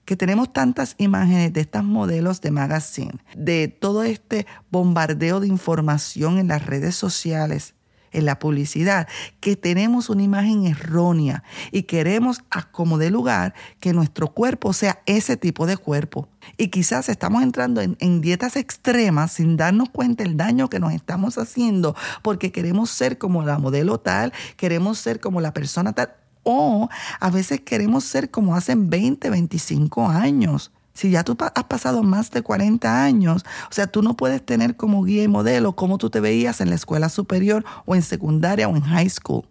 que 0.04 0.16
tenemos 0.16 0.52
tantas 0.52 0.94
imágenes 0.98 1.54
de 1.54 1.62
estos 1.62 1.84
modelos 1.84 2.42
de 2.42 2.50
magazine, 2.50 3.18
de 3.34 3.68
todo 3.68 4.02
este 4.02 4.46
bombardeo 4.70 5.40
de 5.40 5.48
información 5.48 6.38
en 6.38 6.48
las 6.48 6.66
redes 6.66 6.94
sociales, 6.96 7.74
en 8.12 8.24
la 8.24 8.38
publicidad, 8.38 9.08
que 9.40 9.56
tenemos 9.56 10.10
una 10.10 10.22
imagen 10.22 10.66
errónea 10.66 11.42
y 11.72 11.82
queremos 11.84 12.40
como 12.70 12.98
de 12.98 13.10
lugar 13.10 13.54
que 13.80 13.92
nuestro 13.92 14.28
cuerpo 14.28 14.72
sea 14.72 15.02
ese 15.06 15.36
tipo 15.36 15.66
de 15.66 15.76
cuerpo. 15.76 16.28
Y 16.56 16.68
quizás 16.68 17.08
estamos 17.08 17.42
entrando 17.42 17.80
en, 17.80 17.96
en, 18.00 18.20
dietas 18.20 18.56
extremas 18.56 19.32
sin 19.32 19.56
darnos 19.56 19.90
cuenta 19.90 20.24
el 20.24 20.36
daño 20.36 20.68
que 20.68 20.80
nos 20.80 20.92
estamos 20.92 21.36
haciendo 21.38 21.94
porque 22.22 22.52
queremos 22.52 22.90
ser 22.90 23.18
como 23.18 23.42
la 23.42 23.58
modelo 23.58 23.98
tal, 23.98 24.32
queremos 24.56 24.98
ser 24.98 25.20
como 25.20 25.40
la 25.40 25.52
persona 25.52 25.92
tal 25.92 26.14
o 26.50 26.88
a 27.20 27.30
veces 27.30 27.60
queremos 27.60 28.04
ser 28.04 28.30
como 28.30 28.56
hacen 28.56 28.88
20, 28.88 29.28
25 29.28 30.08
años. 30.08 30.72
Si 30.98 31.10
ya 31.10 31.22
tú 31.22 31.36
has 31.38 31.64
pasado 31.66 32.02
más 32.02 32.32
de 32.32 32.42
40 32.42 33.04
años, 33.04 33.44
o 33.70 33.72
sea, 33.72 33.86
tú 33.86 34.02
no 34.02 34.16
puedes 34.16 34.44
tener 34.44 34.74
como 34.74 35.04
guía 35.04 35.22
y 35.22 35.28
modelo 35.28 35.76
cómo 35.76 35.96
tú 35.96 36.10
te 36.10 36.18
veías 36.18 36.60
en 36.60 36.70
la 36.70 36.74
escuela 36.74 37.08
superior 37.08 37.64
o 37.86 37.94
en 37.94 38.02
secundaria 38.02 38.68
o 38.68 38.74
en 38.74 38.82
high 38.82 39.08
school. 39.08 39.44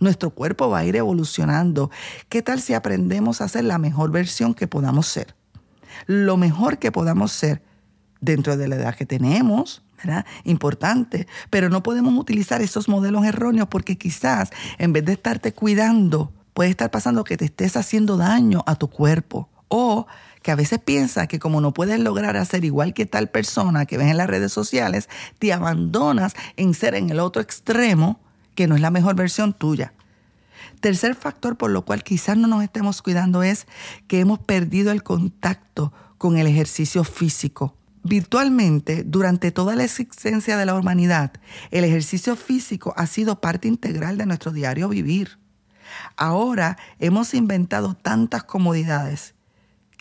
Nuestro 0.00 0.30
cuerpo 0.30 0.68
va 0.70 0.78
a 0.78 0.84
ir 0.84 0.96
evolucionando. 0.96 1.92
¿Qué 2.28 2.42
tal 2.42 2.60
si 2.60 2.74
aprendemos 2.74 3.40
a 3.40 3.46
ser 3.46 3.62
la 3.62 3.78
mejor 3.78 4.10
versión 4.10 4.54
que 4.54 4.66
podamos 4.66 5.06
ser? 5.06 5.36
Lo 6.06 6.36
mejor 6.36 6.78
que 6.78 6.90
podamos 6.90 7.30
ser 7.30 7.62
dentro 8.20 8.56
de 8.56 8.66
la 8.66 8.74
edad 8.74 8.96
que 8.96 9.06
tenemos, 9.06 9.84
Importante. 10.42 11.28
Pero 11.48 11.68
no 11.68 11.84
podemos 11.84 12.12
utilizar 12.18 12.60
esos 12.60 12.88
modelos 12.88 13.24
erróneos 13.24 13.68
porque 13.68 13.96
quizás 13.96 14.50
en 14.78 14.92
vez 14.92 15.04
de 15.04 15.12
estarte 15.12 15.52
cuidando, 15.52 16.32
puede 16.54 16.70
estar 16.70 16.90
pasando 16.90 17.22
que 17.22 17.36
te 17.36 17.44
estés 17.44 17.76
haciendo 17.76 18.16
daño 18.16 18.64
a 18.66 18.74
tu 18.74 18.90
cuerpo. 18.90 19.48
O 19.68 20.08
que 20.42 20.50
a 20.50 20.56
veces 20.56 20.78
piensas 20.78 21.28
que 21.28 21.38
como 21.38 21.60
no 21.60 21.72
puedes 21.72 21.98
lograr 22.00 22.36
hacer 22.36 22.64
igual 22.64 22.94
que 22.94 23.06
tal 23.06 23.28
persona 23.30 23.86
que 23.86 23.98
ves 23.98 24.08
en 24.08 24.16
las 24.16 24.28
redes 24.28 24.52
sociales, 24.52 25.08
te 25.38 25.52
abandonas 25.52 26.34
en 26.56 26.74
ser 26.74 26.94
en 26.94 27.10
el 27.10 27.20
otro 27.20 27.40
extremo 27.40 28.20
que 28.54 28.66
no 28.66 28.74
es 28.74 28.80
la 28.80 28.90
mejor 28.90 29.14
versión 29.14 29.52
tuya. 29.52 29.92
Tercer 30.80 31.14
factor 31.14 31.56
por 31.56 31.70
lo 31.70 31.84
cual 31.84 32.02
quizás 32.02 32.36
no 32.36 32.48
nos 32.48 32.62
estemos 32.62 33.02
cuidando 33.02 33.42
es 33.42 33.66
que 34.08 34.20
hemos 34.20 34.40
perdido 34.40 34.90
el 34.92 35.02
contacto 35.02 35.92
con 36.18 36.36
el 36.36 36.46
ejercicio 36.46 37.04
físico. 37.04 37.76
Virtualmente, 38.04 39.04
durante 39.04 39.52
toda 39.52 39.76
la 39.76 39.84
existencia 39.84 40.56
de 40.56 40.66
la 40.66 40.74
humanidad, 40.74 41.32
el 41.70 41.84
ejercicio 41.84 42.34
físico 42.34 42.94
ha 42.96 43.06
sido 43.06 43.40
parte 43.40 43.68
integral 43.68 44.18
de 44.18 44.26
nuestro 44.26 44.50
diario 44.50 44.88
vivir. 44.88 45.38
Ahora 46.16 46.78
hemos 46.98 47.32
inventado 47.34 47.94
tantas 47.94 48.42
comodidades 48.42 49.31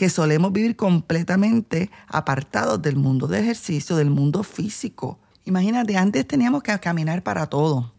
que 0.01 0.09
solemos 0.09 0.51
vivir 0.51 0.75
completamente 0.75 1.91
apartados 2.07 2.81
del 2.81 2.95
mundo 2.95 3.27
de 3.27 3.39
ejercicio, 3.39 3.95
del 3.95 4.09
mundo 4.09 4.41
físico. 4.41 5.19
Imagínate, 5.45 5.95
antes 5.95 6.27
teníamos 6.27 6.63
que 6.63 6.75
caminar 6.79 7.21
para 7.21 7.45
todo. 7.45 7.93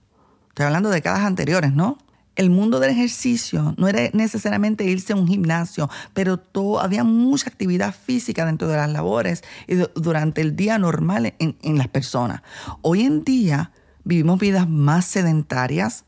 Estoy 0.48 0.66
hablando 0.66 0.88
de 0.88 0.96
décadas 0.96 1.20
anteriores, 1.20 1.72
¿no? 1.72 1.98
el 2.34 2.50
mundo 2.50 2.80
del 2.80 2.90
ejercicio 2.90 3.76
no 3.78 3.86
era 3.86 4.10
necesariamente 4.14 4.82
irse 4.82 5.12
a 5.12 5.16
un 5.16 5.28
gimnasio, 5.28 5.88
pero 6.12 6.38
todo, 6.38 6.80
había 6.80 7.04
mucha 7.04 7.48
actividad 7.48 7.94
física 7.94 8.46
dentro 8.46 8.66
de 8.66 8.78
las 8.78 8.90
labores 8.90 9.44
y 9.68 9.76
durante 9.94 10.40
el 10.40 10.56
día 10.56 10.78
normal 10.78 11.34
en 11.38 11.78
las 11.78 11.86
personas. 11.86 12.42
Hoy 12.80 13.02
en 13.02 13.22
día 13.22 13.70
vivimos 14.02 14.40
vidas 14.40 14.68
más 14.68 15.04
sedentarias, 15.04 16.04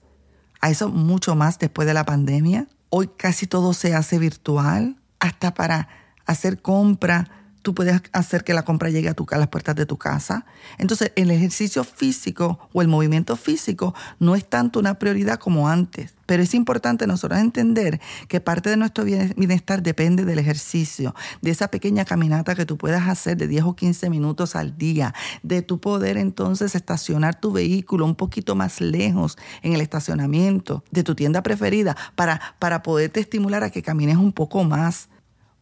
a 0.60 0.70
eso 0.70 0.88
mucho 0.88 1.36
más 1.36 1.60
después 1.60 1.86
de 1.86 1.94
la 1.94 2.04
pandemia. 2.04 2.66
Hoy 2.90 3.10
casi 3.16 3.46
todo 3.46 3.74
se 3.74 3.94
hace 3.94 4.18
virtual, 4.18 4.96
hasta 5.24 5.54
para 5.54 5.88
hacer 6.26 6.60
compra 6.60 7.28
tú 7.62 7.74
puedes 7.74 8.02
hacer 8.12 8.44
que 8.44 8.52
la 8.52 8.62
compra 8.62 8.90
llegue 8.90 9.08
a, 9.08 9.14
tu, 9.14 9.26
a 9.30 9.38
las 9.38 9.48
puertas 9.48 9.74
de 9.74 9.86
tu 9.86 9.96
casa. 9.96 10.44
Entonces, 10.76 11.12
el 11.16 11.30
ejercicio 11.30 11.82
físico 11.82 12.68
o 12.74 12.82
el 12.82 12.88
movimiento 12.88 13.36
físico 13.36 13.94
no 14.20 14.36
es 14.36 14.46
tanto 14.46 14.78
una 14.78 14.98
prioridad 14.98 15.38
como 15.38 15.66
antes. 15.66 16.13
Pero 16.26 16.42
es 16.42 16.54
importante 16.54 17.06
nosotros 17.06 17.38
entender 17.40 18.00
que 18.28 18.40
parte 18.40 18.70
de 18.70 18.76
nuestro 18.76 19.04
bienestar 19.04 19.82
depende 19.82 20.24
del 20.24 20.38
ejercicio, 20.38 21.14
de 21.42 21.50
esa 21.50 21.68
pequeña 21.68 22.04
caminata 22.04 22.54
que 22.54 22.66
tú 22.66 22.76
puedas 22.76 23.08
hacer 23.08 23.36
de 23.36 23.48
10 23.48 23.64
o 23.64 23.76
15 23.76 24.10
minutos 24.10 24.56
al 24.56 24.76
día, 24.76 25.14
de 25.42 25.62
tu 25.62 25.80
poder 25.80 26.16
entonces 26.16 26.74
estacionar 26.74 27.40
tu 27.40 27.52
vehículo 27.52 28.04
un 28.04 28.14
poquito 28.14 28.54
más 28.54 28.80
lejos 28.80 29.36
en 29.62 29.74
el 29.74 29.80
estacionamiento 29.80 30.84
de 30.90 31.02
tu 31.02 31.14
tienda 31.14 31.42
preferida 31.42 31.96
para, 32.14 32.40
para 32.58 32.82
poderte 32.82 33.20
estimular 33.20 33.62
a 33.64 33.70
que 33.70 33.82
camines 33.82 34.16
un 34.16 34.32
poco 34.32 34.64
más. 34.64 35.08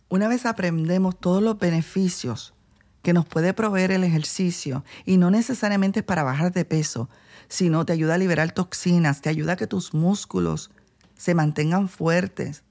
Una 0.09 0.29
vez 0.29 0.47
aprendemos 0.47 1.19
todos 1.19 1.43
los 1.43 1.59
beneficios 1.59 2.55
que 3.03 3.13
nos 3.13 3.27
puede 3.27 3.53
proveer 3.53 3.91
el 3.91 4.05
ejercicio, 4.05 4.85
y 5.05 5.17
no 5.17 5.31
necesariamente 5.31 6.01
es 6.01 6.07
para 6.07 6.23
bajar 6.23 6.53
de 6.53 6.65
peso, 6.65 7.09
sino 7.53 7.85
te 7.85 7.93
ayuda 7.93 8.15
a 8.15 8.19
liberar 8.19 8.53
toxinas, 8.53 9.21
te 9.21 9.29
ayuda 9.29 9.53
a 9.53 9.57
que 9.57 9.67
tus 9.67 9.93
músculos 9.93 10.71
se 11.19 11.35
mantengan 11.35 11.91
fuertes, 11.91 12.63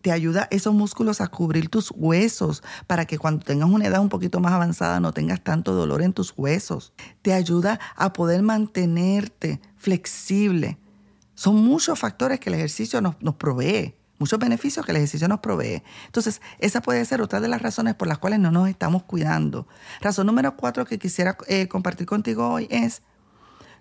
te 0.00 0.12
ayuda 0.12 0.46
esos 0.52 0.72
músculos 0.72 1.20
a 1.20 1.26
cubrir 1.26 1.68
tus 1.68 1.90
huesos 1.90 2.62
para 2.86 3.04
que 3.04 3.18
cuando 3.18 3.44
tengas 3.44 3.68
una 3.68 3.86
edad 3.86 4.00
un 4.00 4.08
poquito 4.08 4.38
más 4.38 4.52
avanzada 4.52 5.00
no 5.00 5.12
tengas 5.12 5.42
tanto 5.42 5.72
dolor 5.74 6.02
en 6.02 6.12
tus 6.12 6.32
huesos. 6.36 6.92
Te 7.22 7.32
ayuda 7.32 7.80
a 7.96 8.12
poder 8.12 8.42
mantenerte 8.42 9.60
flexible. 9.74 10.78
Son 11.34 11.56
muchos 11.56 11.98
factores 11.98 12.38
que 12.38 12.48
el 12.48 12.54
ejercicio 12.54 13.00
nos, 13.00 13.20
nos 13.20 13.34
provee 13.34 13.96
muchos 14.18 14.38
beneficios 14.38 14.86
que 14.86 14.92
el 14.92 14.96
ejercicio 14.96 15.28
nos 15.28 15.40
provee. 15.40 15.82
Entonces, 16.06 16.40
esa 16.58 16.80
puede 16.80 17.04
ser 17.04 17.20
otra 17.20 17.40
de 17.40 17.48
las 17.48 17.60
razones 17.60 17.94
por 17.96 18.08
las 18.08 18.16
cuales 18.16 18.38
no 18.38 18.50
nos 18.50 18.68
estamos 18.68 19.02
cuidando. 19.02 19.66
Razón 20.00 20.26
número 20.26 20.56
cuatro 20.56 20.86
que 20.86 20.98
quisiera 20.98 21.36
eh, 21.48 21.68
compartir 21.68 22.06
contigo 22.06 22.48
hoy 22.48 22.66
es, 22.70 23.02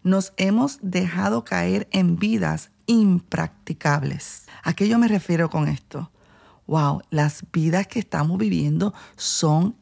nos 0.05 0.33
hemos 0.37 0.77
dejado 0.83 1.43
caer 1.43 1.87
en 1.91 2.15
vidas 2.15 2.69
impracticables. 2.85 4.43
¿A 4.63 4.73
qué 4.73 4.87
yo 4.87 4.99
me 4.99 5.07
refiero 5.07 5.49
con 5.49 5.67
esto? 5.67 6.11
Wow, 6.67 7.01
las 7.09 7.43
vidas 7.51 7.87
que 7.87 7.97
estamos 7.97 8.37
viviendo 8.37 8.93
son 9.15 9.75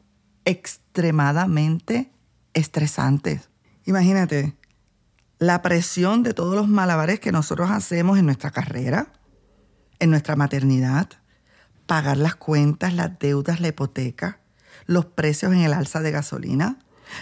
extremadamente 0.46 2.10
estresantes. 2.54 3.50
Imagínate, 3.84 4.56
la 5.38 5.60
presión 5.60 6.22
de 6.22 6.32
todos 6.32 6.56
los 6.56 6.68
malabares 6.68 7.20
que 7.20 7.30
nosotros 7.30 7.70
hacemos 7.70 8.18
en 8.18 8.24
nuestra 8.24 8.50
carrera, 8.50 9.12
en 9.98 10.08
nuestra 10.08 10.36
maternidad, 10.36 11.10
pagar 11.84 12.16
las 12.16 12.34
cuentas, 12.34 12.94
las 12.94 13.18
deudas, 13.18 13.60
la 13.60 13.68
hipoteca, 13.68 14.40
los 14.86 15.04
precios 15.04 15.52
en 15.52 15.60
el 15.60 15.74
alza 15.74 16.00
de 16.00 16.12
gasolina, 16.12 16.78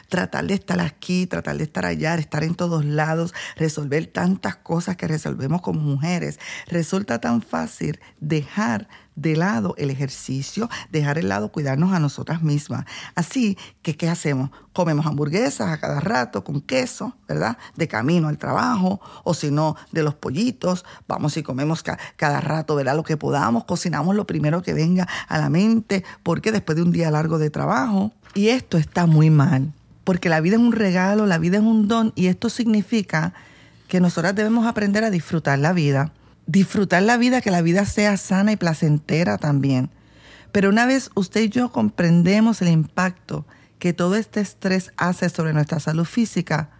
tratar 0.09 0.47
de 0.47 0.55
estar 0.55 0.81
aquí, 0.81 1.27
tratar 1.27 1.57
de 1.57 1.65
estar 1.65 1.87
allá, 1.87 2.15
estar 2.15 2.45
en 2.45 2.55
todos 2.55 2.85
lados, 2.85 3.35
resolver 3.57 4.07
tantas 4.07 4.57
cosas 4.57 4.97
que 4.97 5.09
resolvemos 5.09 5.63
como 5.63 5.81
mujeres. 5.81 6.39
Resulta 6.67 7.21
tan 7.21 7.43
fácil 7.43 8.01
dejar 8.21 8.89
de 9.15 9.37
lado 9.37 9.75
el 9.77 9.91
ejercicio, 9.91 10.69
dejar 10.91 11.17
de 11.17 11.23
lado 11.23 11.53
cuidarnos 11.53 11.93
a 11.93 12.01
nosotras 12.01 12.43
mismas. 12.43 12.85
Así 13.15 13.59
que, 13.83 13.97
¿qué 13.97 14.09
hacemos? 14.09 14.51
Comemos 14.73 15.07
hamburguesas 15.07 15.71
a 15.71 15.79
cada 15.79 16.01
rato 16.01 16.45
con 16.45 16.61
queso, 16.61 17.15
¿verdad? 17.29 17.59
De 17.77 17.89
camino 17.89 18.29
al 18.29 18.39
trabajo, 18.39 19.01
o 19.25 19.35
si 19.35 19.51
no, 19.51 19.77
de 19.91 20.03
los 20.03 20.15
pollitos, 20.15 20.85
vamos 21.07 21.37
y 21.37 21.43
comemos 21.43 21.85
cada 22.17 22.41
rato, 22.41 22.75
¿verdad? 22.75 22.97
Lo 22.97 23.05
que 23.05 23.17
podamos, 23.17 23.65
cocinamos 23.65 24.17
lo 24.17 24.27
primero 24.27 24.63
que 24.63 24.73
venga 24.73 25.07
a 25.29 25.39
la 25.39 25.51
mente, 25.51 26.05
porque 26.23 26.53
después 26.53 26.77
de 26.77 26.83
un 26.83 26.93
día 26.93 27.11
largo 27.11 27.39
de 27.39 27.51
trabajo, 27.51 28.13
y 28.35 28.49
esto 28.49 28.79
está 28.79 29.07
muy 29.07 29.29
mal, 29.29 29.73
porque 30.05 30.29
la 30.29 30.41
vida 30.41 30.57
es 30.57 30.63
un 30.63 30.73
regalo, 30.73 31.27
la 31.27 31.39
vida 31.39 31.59
es 31.59 31.63
un 31.63 31.89
don, 31.89 32.13
y 32.17 32.27
esto 32.27 32.49
significa 32.49 33.35
que 33.89 34.01
nosotras 34.01 34.35
debemos 34.35 34.67
aprender 34.67 35.05
a 35.05 35.11
disfrutar 35.11 35.59
la 35.59 35.73
vida 35.73 36.13
disfrutar 36.47 37.03
la 37.03 37.17
vida, 37.17 37.41
que 37.41 37.51
la 37.51 37.63
vida 37.63 37.85
sea 37.85 38.17
sana 38.17 38.53
y 38.53 38.57
placentera 38.57 39.39
también. 39.39 39.91
Pero 40.51 40.69
una 40.69 40.87
vez 40.87 41.11
usted 41.15 41.43
y 41.43 41.49
yo 41.49 41.73
comprendemos 41.73 42.61
el 42.63 42.69
impacto 42.69 43.47
que 43.79 43.93
todo 43.93 44.17
este 44.17 44.41
estrés 44.41 44.93
hace 44.97 45.29
sobre 45.29 45.53
nuestra 45.53 45.81
salud 45.81 46.05
física, 46.05 46.71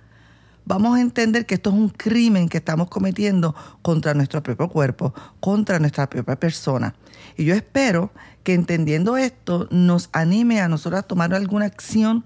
vamos 0.65 0.97
a 0.97 1.01
entender 1.01 1.47
que 1.47 1.55
esto 1.55 1.71
es 1.71 1.77
un 1.77 1.89
crimen 1.89 2.49
que 2.49 2.59
estamos 2.59 2.89
cometiendo 2.89 3.55
contra 3.81 4.15
nuestro 4.15 4.43
propio 4.43 4.69
cuerpo, 4.69 5.15
contra 5.41 5.79
nuestra 5.79 6.09
propia 6.09 6.37
persona. 6.37 6.95
Y 7.37 7.45
yo 7.45 7.55
espero 7.55 8.13
que 8.45 8.55
entendiendo 8.55 9.17
esto 9.17 9.69
nos 9.71 10.11
anime 10.13 10.61
a 10.61 10.69
nosotros 10.69 11.01
a 11.01 11.03
tomar 11.05 11.35
alguna 11.35 11.65
acción 11.65 12.25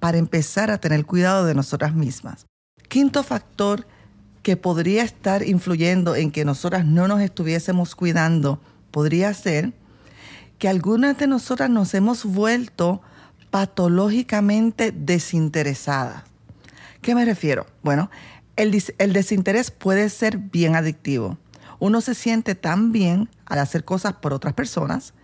para 0.00 0.18
empezar 0.18 0.70
a 0.70 0.78
tener 0.78 1.04
cuidado 1.04 1.44
de 1.46 1.54
nosotras 1.54 1.94
mismas. 1.94 2.46
Quinto 2.88 3.22
factor 3.22 3.86
que 4.42 4.56
podría 4.56 5.02
estar 5.02 5.46
influyendo 5.46 6.14
en 6.14 6.30
que 6.30 6.44
nosotras 6.44 6.84
no 6.86 7.08
nos 7.08 7.20
estuviésemos 7.20 7.94
cuidando 7.94 8.60
podría 8.90 9.34
ser 9.34 9.72
que 10.58 10.68
algunas 10.68 11.18
de 11.18 11.26
nosotras 11.26 11.70
nos 11.70 11.92
hemos 11.94 12.24
vuelto 12.24 13.02
patológicamente 13.50 14.92
desinteresadas. 14.92 16.24
¿Qué 17.00 17.14
me 17.14 17.24
refiero? 17.24 17.66
Bueno, 17.82 18.10
El, 18.56 18.82
el 18.98 19.12
desinterés 19.12 19.70
puede 19.70 20.08
ser 20.08 20.38
bien 20.38 20.74
adictivo. 20.74 21.38
Uno 21.78 22.00
se 22.00 22.14
siente 22.14 22.54
tan 22.56 22.90
bien 22.90 23.28
al 23.46 23.60
hacer 23.60 23.84
cosas 23.84 24.14
por 24.14 24.32
otras 24.32 24.54
personas. 24.54 25.14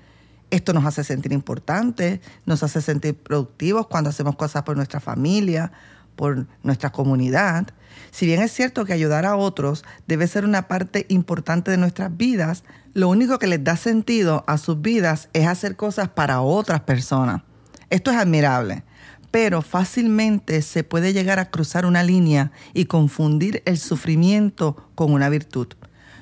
Esto 0.50 0.72
nos 0.72 0.84
hace 0.84 1.04
sentir 1.04 1.32
importantes, 1.32 2.20
nos 2.46 2.62
hace 2.62 2.80
sentir 2.80 3.16
productivos 3.16 3.86
cuando 3.86 4.10
hacemos 4.10 4.36
cosas 4.36 4.62
por 4.62 4.76
nuestra 4.76 5.00
familia, 5.00 5.72
por 6.16 6.46
nuestra 6.62 6.92
comunidad. 6.92 7.68
Si 8.10 8.26
bien 8.26 8.40
es 8.42 8.52
cierto 8.52 8.84
que 8.84 8.92
ayudar 8.92 9.26
a 9.26 9.36
otros 9.36 9.84
debe 10.06 10.26
ser 10.26 10.44
una 10.44 10.68
parte 10.68 11.06
importante 11.08 11.70
de 11.70 11.76
nuestras 11.76 12.16
vidas, 12.16 12.64
lo 12.92 13.08
único 13.08 13.38
que 13.38 13.46
les 13.46 13.64
da 13.64 13.76
sentido 13.76 14.44
a 14.46 14.58
sus 14.58 14.80
vidas 14.80 15.28
es 15.32 15.46
hacer 15.46 15.76
cosas 15.76 16.08
para 16.08 16.40
otras 16.40 16.80
personas. 16.80 17.42
Esto 17.90 18.10
es 18.10 18.16
admirable, 18.16 18.84
pero 19.30 19.62
fácilmente 19.62 20.62
se 20.62 20.84
puede 20.84 21.12
llegar 21.12 21.38
a 21.38 21.50
cruzar 21.50 21.86
una 21.86 22.02
línea 22.02 22.52
y 22.72 22.84
confundir 22.84 23.62
el 23.66 23.78
sufrimiento 23.78 24.88
con 24.94 25.12
una 25.12 25.28
virtud. 25.28 25.68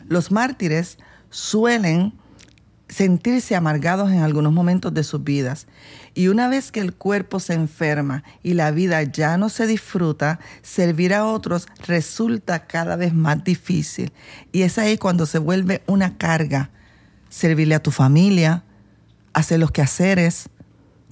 Los 0.09 0.31
mártires 0.31 0.99
suelen 1.31 2.15
sentirse 2.93 3.57
amargados 3.57 4.11
en 4.11 4.21
algunos 4.21 4.53
momentos 4.53 4.93
de 4.93 5.03
sus 5.03 5.25
vidas. 5.25 5.67
Y 6.15 6.29
una 6.29 6.49
vez 6.49 6.71
que 6.71 6.81
el 6.81 6.93
cuerpo 6.93 7.41
se 7.41 7.55
enferma 7.55 8.23
y 8.43 8.55
la 8.55 8.71
vida 8.71 9.03
ya 9.03 9.39
no 9.39 9.49
se 9.49 9.67
disfruta, 9.67 10.41
servir 10.61 11.15
a 11.15 11.25
otros 11.25 11.67
resulta 11.87 12.67
cada 12.67 12.97
vez 12.97 13.15
más 13.15 13.43
difícil. 13.45 14.13
Y 14.53 14.63
es 14.63 14.79
ahí 14.79 14.99
cuando 14.99 15.25
se 15.27 15.39
vuelve 15.39 15.83
una 15.87 16.19
carga. 16.19 16.71
Servirle 17.31 17.75
a 17.75 17.83
tu 17.83 17.91
familia, 17.91 18.63
hacer 19.33 19.59
los 19.59 19.71
quehaceres, 19.71 20.51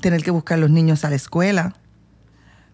tener 0.02 0.22
que 0.22 0.30
buscar 0.30 0.58
los 0.58 0.68
niños 0.68 1.04
a 1.06 1.10
la 1.10 1.16
escuela. 1.16 1.76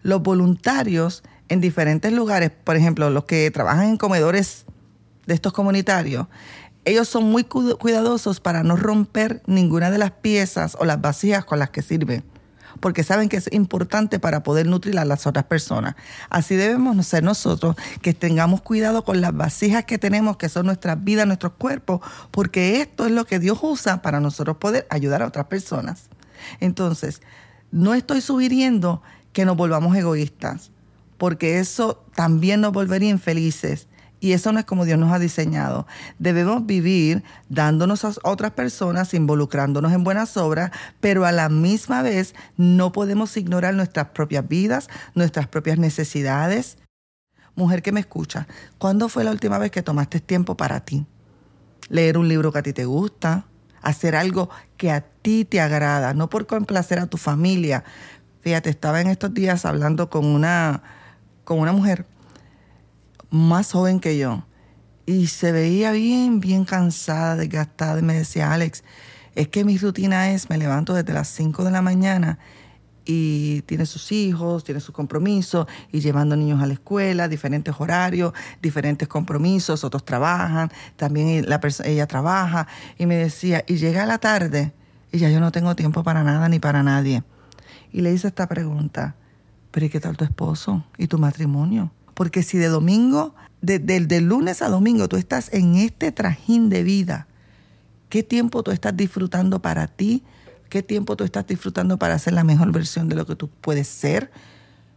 Los 0.03 0.21
voluntarios 0.21 1.23
en 1.47 1.61
diferentes 1.61 2.11
lugares, 2.11 2.51
por 2.51 2.75
ejemplo, 2.75 3.09
los 3.09 3.23
que 3.23 3.49
trabajan 3.51 3.87
en 3.87 3.97
comedores 3.97 4.65
de 5.27 5.33
estos 5.33 5.53
comunitarios, 5.53 6.27
ellos 6.87 7.09
son 7.09 7.25
muy 7.25 7.43
cuidadosos 7.43 8.39
para 8.39 8.63
no 8.63 8.77
romper 8.77 9.41
ninguna 9.45 9.91
de 9.91 9.97
las 9.97 10.11
piezas 10.11 10.77
o 10.79 10.85
las 10.85 11.01
vasijas 11.01 11.43
con 11.43 11.59
las 11.59 11.69
que 11.69 11.81
sirven, 11.81 12.23
porque 12.79 13.03
saben 13.03 13.27
que 13.27 13.35
es 13.35 13.51
importante 13.51 14.19
para 14.19 14.41
poder 14.41 14.67
nutrir 14.67 14.97
a 14.97 15.03
las 15.03 15.27
otras 15.27 15.43
personas. 15.43 15.95
Así 16.29 16.55
debemos 16.55 17.05
ser 17.05 17.23
nosotros, 17.23 17.75
que 18.01 18.13
tengamos 18.13 18.61
cuidado 18.61 19.03
con 19.03 19.19
las 19.19 19.35
vasijas 19.35 19.83
que 19.83 19.97
tenemos, 19.97 20.37
que 20.37 20.47
son 20.47 20.65
nuestras 20.65 21.03
vidas, 21.03 21.27
nuestros 21.27 21.53
cuerpos, 21.57 21.99
porque 22.31 22.79
esto 22.79 23.05
es 23.05 23.11
lo 23.11 23.25
que 23.25 23.39
Dios 23.39 23.59
usa 23.61 24.01
para 24.01 24.21
nosotros 24.21 24.55
poder 24.55 24.87
ayudar 24.89 25.21
a 25.21 25.27
otras 25.27 25.47
personas. 25.47 26.09
Entonces, 26.61 27.21
no 27.69 27.95
estoy 27.95 28.21
sugiriendo 28.21 29.01
que 29.33 29.43
nos 29.43 29.57
volvamos 29.57 29.93
egoístas, 29.97 30.71
porque 31.17 31.59
eso 31.59 32.05
también 32.15 32.61
nos 32.61 32.71
volvería 32.71 33.09
infelices 33.09 33.87
y 34.19 34.31
eso 34.33 34.51
no 34.51 34.59
es 34.59 34.65
como 34.65 34.85
Dios 34.85 34.97
nos 34.97 35.11
ha 35.11 35.19
diseñado. 35.19 35.85
Debemos 36.17 36.65
vivir 36.65 37.23
dándonos 37.49 38.03
a 38.03 38.13
otras 38.23 38.51
personas, 38.51 39.13
involucrándonos 39.13 39.93
en 39.93 40.03
buenas 40.03 40.37
obras, 40.37 40.71
pero 40.99 41.25
a 41.25 41.31
la 41.31 41.49
misma 41.49 42.01
vez 42.01 42.33
no 42.55 42.91
podemos 42.91 43.37
ignorar 43.37 43.75
nuestras 43.75 44.07
propias 44.09 44.47
vidas, 44.47 44.89
nuestras 45.13 45.47
propias 45.47 45.77
necesidades. 45.77 46.77
Mujer 47.55 47.81
que 47.81 47.91
me 47.91 47.99
escucha, 47.99 48.47
¿cuándo 48.77 49.09
fue 49.09 49.23
la 49.23 49.31
última 49.31 49.57
vez 49.57 49.71
que 49.71 49.83
tomaste 49.83 50.19
tiempo 50.19 50.57
para 50.57 50.79
ti? 50.79 51.05
Leer 51.89 52.17
un 52.17 52.27
libro 52.27 52.51
que 52.51 52.59
a 52.59 52.63
ti 52.63 52.73
te 52.73 52.85
gusta, 52.85 53.45
hacer 53.81 54.15
algo 54.15 54.49
que 54.77 54.91
a 54.91 55.01
ti 55.01 55.45
te 55.45 55.61
agrada, 55.61 56.13
no 56.13 56.29
por 56.29 56.47
complacer 56.47 56.99
a 56.99 57.07
tu 57.07 57.17
familia. 57.17 57.83
Fíjate, 58.41 58.69
estaba 58.69 59.01
en 59.01 59.07
estos 59.07 59.33
días 59.33 59.65
hablando 59.65 60.09
con 60.09 60.25
una, 60.25 60.83
con 61.43 61.59
una 61.59 61.71
mujer 61.71 62.05
más 63.29 63.71
joven 63.71 63.99
que 63.99 64.17
yo. 64.17 64.45
Y 65.05 65.27
se 65.27 65.51
veía 65.51 65.91
bien, 65.91 66.39
bien 66.39 66.65
cansada, 66.65 67.35
desgastada. 67.35 67.99
Y 67.99 68.03
me 68.03 68.13
decía, 68.13 68.51
Alex, 68.51 68.83
es 69.35 69.47
que 69.47 69.63
mi 69.63 69.77
rutina 69.77 70.31
es, 70.31 70.49
me 70.49 70.57
levanto 70.57 70.93
desde 70.93 71.13
las 71.13 71.27
5 71.29 71.63
de 71.63 71.71
la 71.71 71.81
mañana 71.81 72.39
y 73.07 73.61
tiene 73.61 73.85
sus 73.85 74.11
hijos, 74.11 74.65
tiene 74.65 74.81
sus 74.81 74.93
compromisos 74.93 75.65
y 75.91 76.01
llevando 76.01 76.35
niños 76.35 76.61
a 76.61 76.67
la 76.67 76.73
escuela, 76.73 77.29
diferentes 77.29 77.73
horarios, 77.79 78.33
diferentes 78.61 79.07
compromisos, 79.07 79.85
otros 79.85 80.03
trabajan, 80.03 80.69
también 80.97 81.47
la 81.47 81.61
ella 81.85 82.05
trabaja 82.05 82.67
y 82.97 83.05
me 83.05 83.15
decía, 83.15 83.63
y 83.65 83.77
llega 83.77 84.05
la 84.05 84.17
tarde 84.17 84.73
y 85.11 85.19
ya 85.19 85.29
yo 85.29 85.39
no 85.39 85.53
tengo 85.53 85.73
tiempo 85.75 86.03
para 86.03 86.23
nada 86.23 86.49
ni 86.49 86.59
para 86.59 86.83
nadie. 86.83 87.23
Y 87.93 88.01
le 88.01 88.11
hice 88.11 88.27
esta 88.27 88.47
pregunta, 88.47 89.15
pero 89.71 89.85
¿y 89.85 89.89
qué 89.89 90.01
tal 90.01 90.17
tu 90.17 90.25
esposo 90.25 90.83
y 90.97 91.07
tu 91.07 91.17
matrimonio? 91.17 91.91
Porque 92.17 92.41
si 92.41 92.57
de 92.57 92.67
domingo, 92.67 93.35
de, 93.61 94.21
lunes 94.21 94.63
a 94.63 94.69
domingo, 94.69 95.07
tú 95.07 95.17
estás 95.17 95.53
en 95.53 95.75
este 95.75 96.11
trajín 96.11 96.67
de 96.67 96.81
vida, 96.81 97.27
¿qué 98.09 98.23
tiempo 98.23 98.63
tú 98.63 98.71
estás 98.71 98.97
disfrutando 98.97 99.61
para 99.61 99.85
ti? 99.85 100.23
¿Qué 100.67 100.81
tiempo 100.81 101.15
tú 101.15 101.23
estás 101.23 101.45
disfrutando 101.45 101.97
para 101.99 102.17
ser 102.17 102.33
la 102.33 102.43
mejor 102.43 102.71
versión 102.71 103.07
de 103.07 103.15
lo 103.15 103.27
que 103.27 103.35
tú 103.35 103.51
puedes 103.61 103.87
ser? 103.87 104.31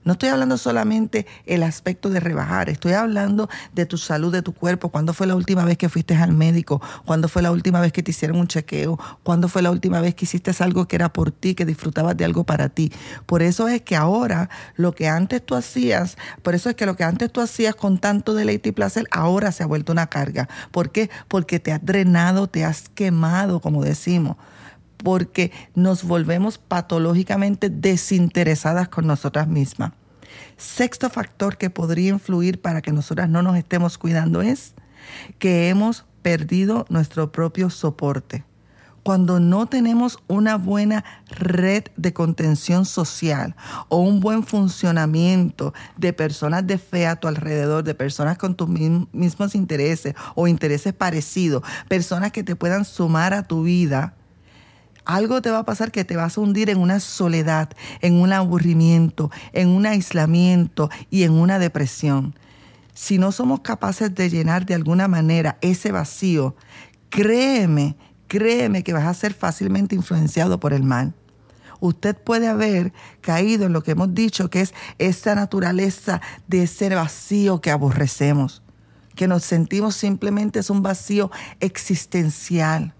No 0.02 0.12
estoy 0.12 0.30
hablando 0.30 0.56
solamente 0.56 1.26
el 1.44 1.62
aspecto 1.62 2.08
de 2.08 2.20
rebajar, 2.20 2.70
estoy 2.70 2.92
hablando 2.92 3.50
de 3.74 3.84
tu 3.84 3.98
salud, 3.98 4.32
de 4.32 4.40
tu 4.40 4.54
cuerpo. 4.54 4.88
¿Cuándo 4.88 5.12
fue 5.12 5.26
la 5.26 5.36
última 5.36 5.64
vez 5.66 5.76
que 5.76 5.90
fuiste 5.90 6.14
al 6.14 6.32
médico? 6.32 6.80
¿Cuándo 7.04 7.28
fue 7.28 7.42
la 7.42 7.52
última 7.52 7.80
vez 7.80 7.92
que 7.92 8.02
te 8.02 8.10
hicieron 8.10 8.38
un 8.38 8.46
chequeo? 8.46 8.98
¿Cuándo 9.22 9.48
fue 9.48 9.60
la 9.60 9.70
última 9.70 10.00
vez 10.00 10.14
que 10.14 10.24
hiciste 10.24 10.52
algo 10.60 10.88
que 10.88 10.96
era 10.96 11.12
por 11.12 11.32
ti, 11.32 11.54
que 11.54 11.66
disfrutabas 11.66 12.16
de 12.16 12.24
algo 12.24 12.44
para 12.44 12.70
ti? 12.70 12.90
Por 13.26 13.42
eso 13.42 13.68
es 13.68 13.82
que 13.82 13.94
ahora 13.94 14.48
lo 14.76 14.94
que 14.94 15.06
antes 15.06 15.44
tú 15.44 15.54
hacías, 15.54 16.16
por 16.42 16.54
eso 16.54 16.70
es 16.70 16.76
que 16.76 16.86
lo 16.86 16.96
que 16.96 17.04
antes 17.04 17.30
tú 17.30 17.42
hacías 17.42 17.74
con 17.74 17.98
tanto 17.98 18.32
deleite 18.32 18.70
y 18.70 18.72
placer, 18.72 19.04
ahora 19.10 19.52
se 19.52 19.64
ha 19.64 19.66
vuelto 19.66 19.92
una 19.92 20.06
carga. 20.06 20.48
¿Por 20.70 20.92
qué? 20.92 21.10
Porque 21.28 21.60
te 21.60 21.72
has 21.72 21.84
drenado, 21.84 22.46
te 22.46 22.64
has 22.64 22.88
quemado, 22.88 23.60
como 23.60 23.84
decimos 23.84 24.36
porque 25.02 25.52
nos 25.74 26.04
volvemos 26.04 26.58
patológicamente 26.58 27.70
desinteresadas 27.70 28.88
con 28.88 29.06
nosotras 29.06 29.48
mismas. 29.48 29.92
Sexto 30.56 31.10
factor 31.10 31.56
que 31.56 31.70
podría 31.70 32.10
influir 32.10 32.60
para 32.60 32.82
que 32.82 32.92
nosotras 32.92 33.28
no 33.28 33.42
nos 33.42 33.56
estemos 33.56 33.98
cuidando 33.98 34.42
es 34.42 34.74
que 35.38 35.68
hemos 35.68 36.04
perdido 36.22 36.86
nuestro 36.88 37.32
propio 37.32 37.70
soporte. 37.70 38.44
Cuando 39.02 39.40
no 39.40 39.66
tenemos 39.66 40.18
una 40.28 40.56
buena 40.56 41.04
red 41.30 41.84
de 41.96 42.12
contención 42.12 42.84
social 42.84 43.56
o 43.88 44.00
un 44.00 44.20
buen 44.20 44.42
funcionamiento 44.42 45.72
de 45.96 46.12
personas 46.12 46.66
de 46.66 46.76
fe 46.76 47.06
a 47.06 47.16
tu 47.16 47.26
alrededor, 47.26 47.82
de 47.82 47.94
personas 47.94 48.36
con 48.36 48.54
tus 48.54 48.68
mismos 48.68 49.54
intereses 49.54 50.14
o 50.34 50.46
intereses 50.46 50.92
parecidos, 50.92 51.62
personas 51.88 52.30
que 52.32 52.44
te 52.44 52.56
puedan 52.56 52.84
sumar 52.84 53.32
a 53.32 53.42
tu 53.42 53.62
vida, 53.62 54.14
algo 55.04 55.42
te 55.42 55.50
va 55.50 55.58
a 55.58 55.64
pasar 55.64 55.90
que 55.90 56.04
te 56.04 56.16
vas 56.16 56.36
a 56.36 56.40
hundir 56.40 56.70
en 56.70 56.78
una 56.78 57.00
soledad, 57.00 57.70
en 58.00 58.14
un 58.14 58.32
aburrimiento, 58.32 59.30
en 59.52 59.68
un 59.68 59.86
aislamiento 59.86 60.90
y 61.10 61.24
en 61.24 61.32
una 61.32 61.58
depresión. 61.58 62.34
Si 62.94 63.18
no 63.18 63.32
somos 63.32 63.60
capaces 63.60 64.14
de 64.14 64.28
llenar 64.28 64.66
de 64.66 64.74
alguna 64.74 65.08
manera 65.08 65.58
ese 65.60 65.92
vacío, 65.92 66.54
créeme, 67.08 67.96
créeme 68.28 68.82
que 68.82 68.92
vas 68.92 69.06
a 69.06 69.14
ser 69.14 69.32
fácilmente 69.32 69.94
influenciado 69.94 70.60
por 70.60 70.72
el 70.72 70.82
mal. 70.82 71.14
Usted 71.80 72.14
puede 72.14 72.46
haber 72.46 72.92
caído 73.22 73.64
en 73.64 73.72
lo 73.72 73.82
que 73.82 73.92
hemos 73.92 74.14
dicho, 74.14 74.50
que 74.50 74.60
es 74.60 74.74
esa 74.98 75.34
naturaleza 75.34 76.20
de 76.46 76.64
ese 76.64 76.94
vacío 76.94 77.62
que 77.62 77.70
aborrecemos, 77.70 78.62
que 79.16 79.26
nos 79.26 79.44
sentimos 79.44 79.96
simplemente 79.96 80.58
es 80.58 80.68
un 80.68 80.82
vacío 80.82 81.30
existencial 81.60 82.94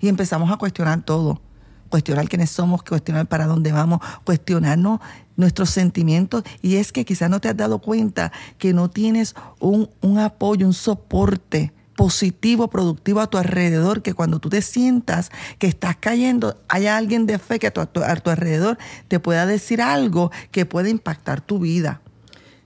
y 0.00 0.08
empezamos 0.08 0.50
a 0.50 0.56
cuestionar 0.56 1.02
todo. 1.02 1.40
Cuestionar 1.88 2.28
quiénes 2.28 2.50
somos, 2.50 2.82
cuestionar 2.84 3.26
para 3.26 3.46
dónde 3.46 3.72
vamos, 3.72 4.00
cuestionarnos 4.24 5.00
nuestros 5.36 5.70
sentimientos. 5.70 6.44
Y 6.62 6.76
es 6.76 6.92
que 6.92 7.04
quizás 7.04 7.28
no 7.28 7.40
te 7.40 7.48
has 7.48 7.56
dado 7.56 7.80
cuenta 7.80 8.32
que 8.58 8.72
no 8.72 8.90
tienes 8.90 9.34
un, 9.58 9.90
apoyo, 10.18 10.66
un 10.66 10.72
soporte 10.72 11.72
positivo, 11.96 12.70
productivo 12.70 13.20
a 13.20 13.26
tu 13.26 13.38
alrededor, 13.38 14.02
que 14.02 14.14
cuando 14.14 14.38
tú 14.38 14.48
te 14.48 14.62
sientas 14.62 15.30
que 15.58 15.66
estás 15.66 15.96
cayendo, 15.96 16.62
haya 16.68 16.96
alguien 16.96 17.26
de 17.26 17.38
fe 17.38 17.58
que 17.58 17.66
a 17.66 17.72
tu, 17.72 17.80
a 17.80 18.16
tu 18.16 18.30
alrededor 18.30 18.78
te 19.08 19.18
pueda 19.18 19.44
decir 19.44 19.82
algo 19.82 20.30
que 20.52 20.64
pueda 20.64 20.88
impactar 20.88 21.40
tu 21.40 21.58
vida. 21.58 22.00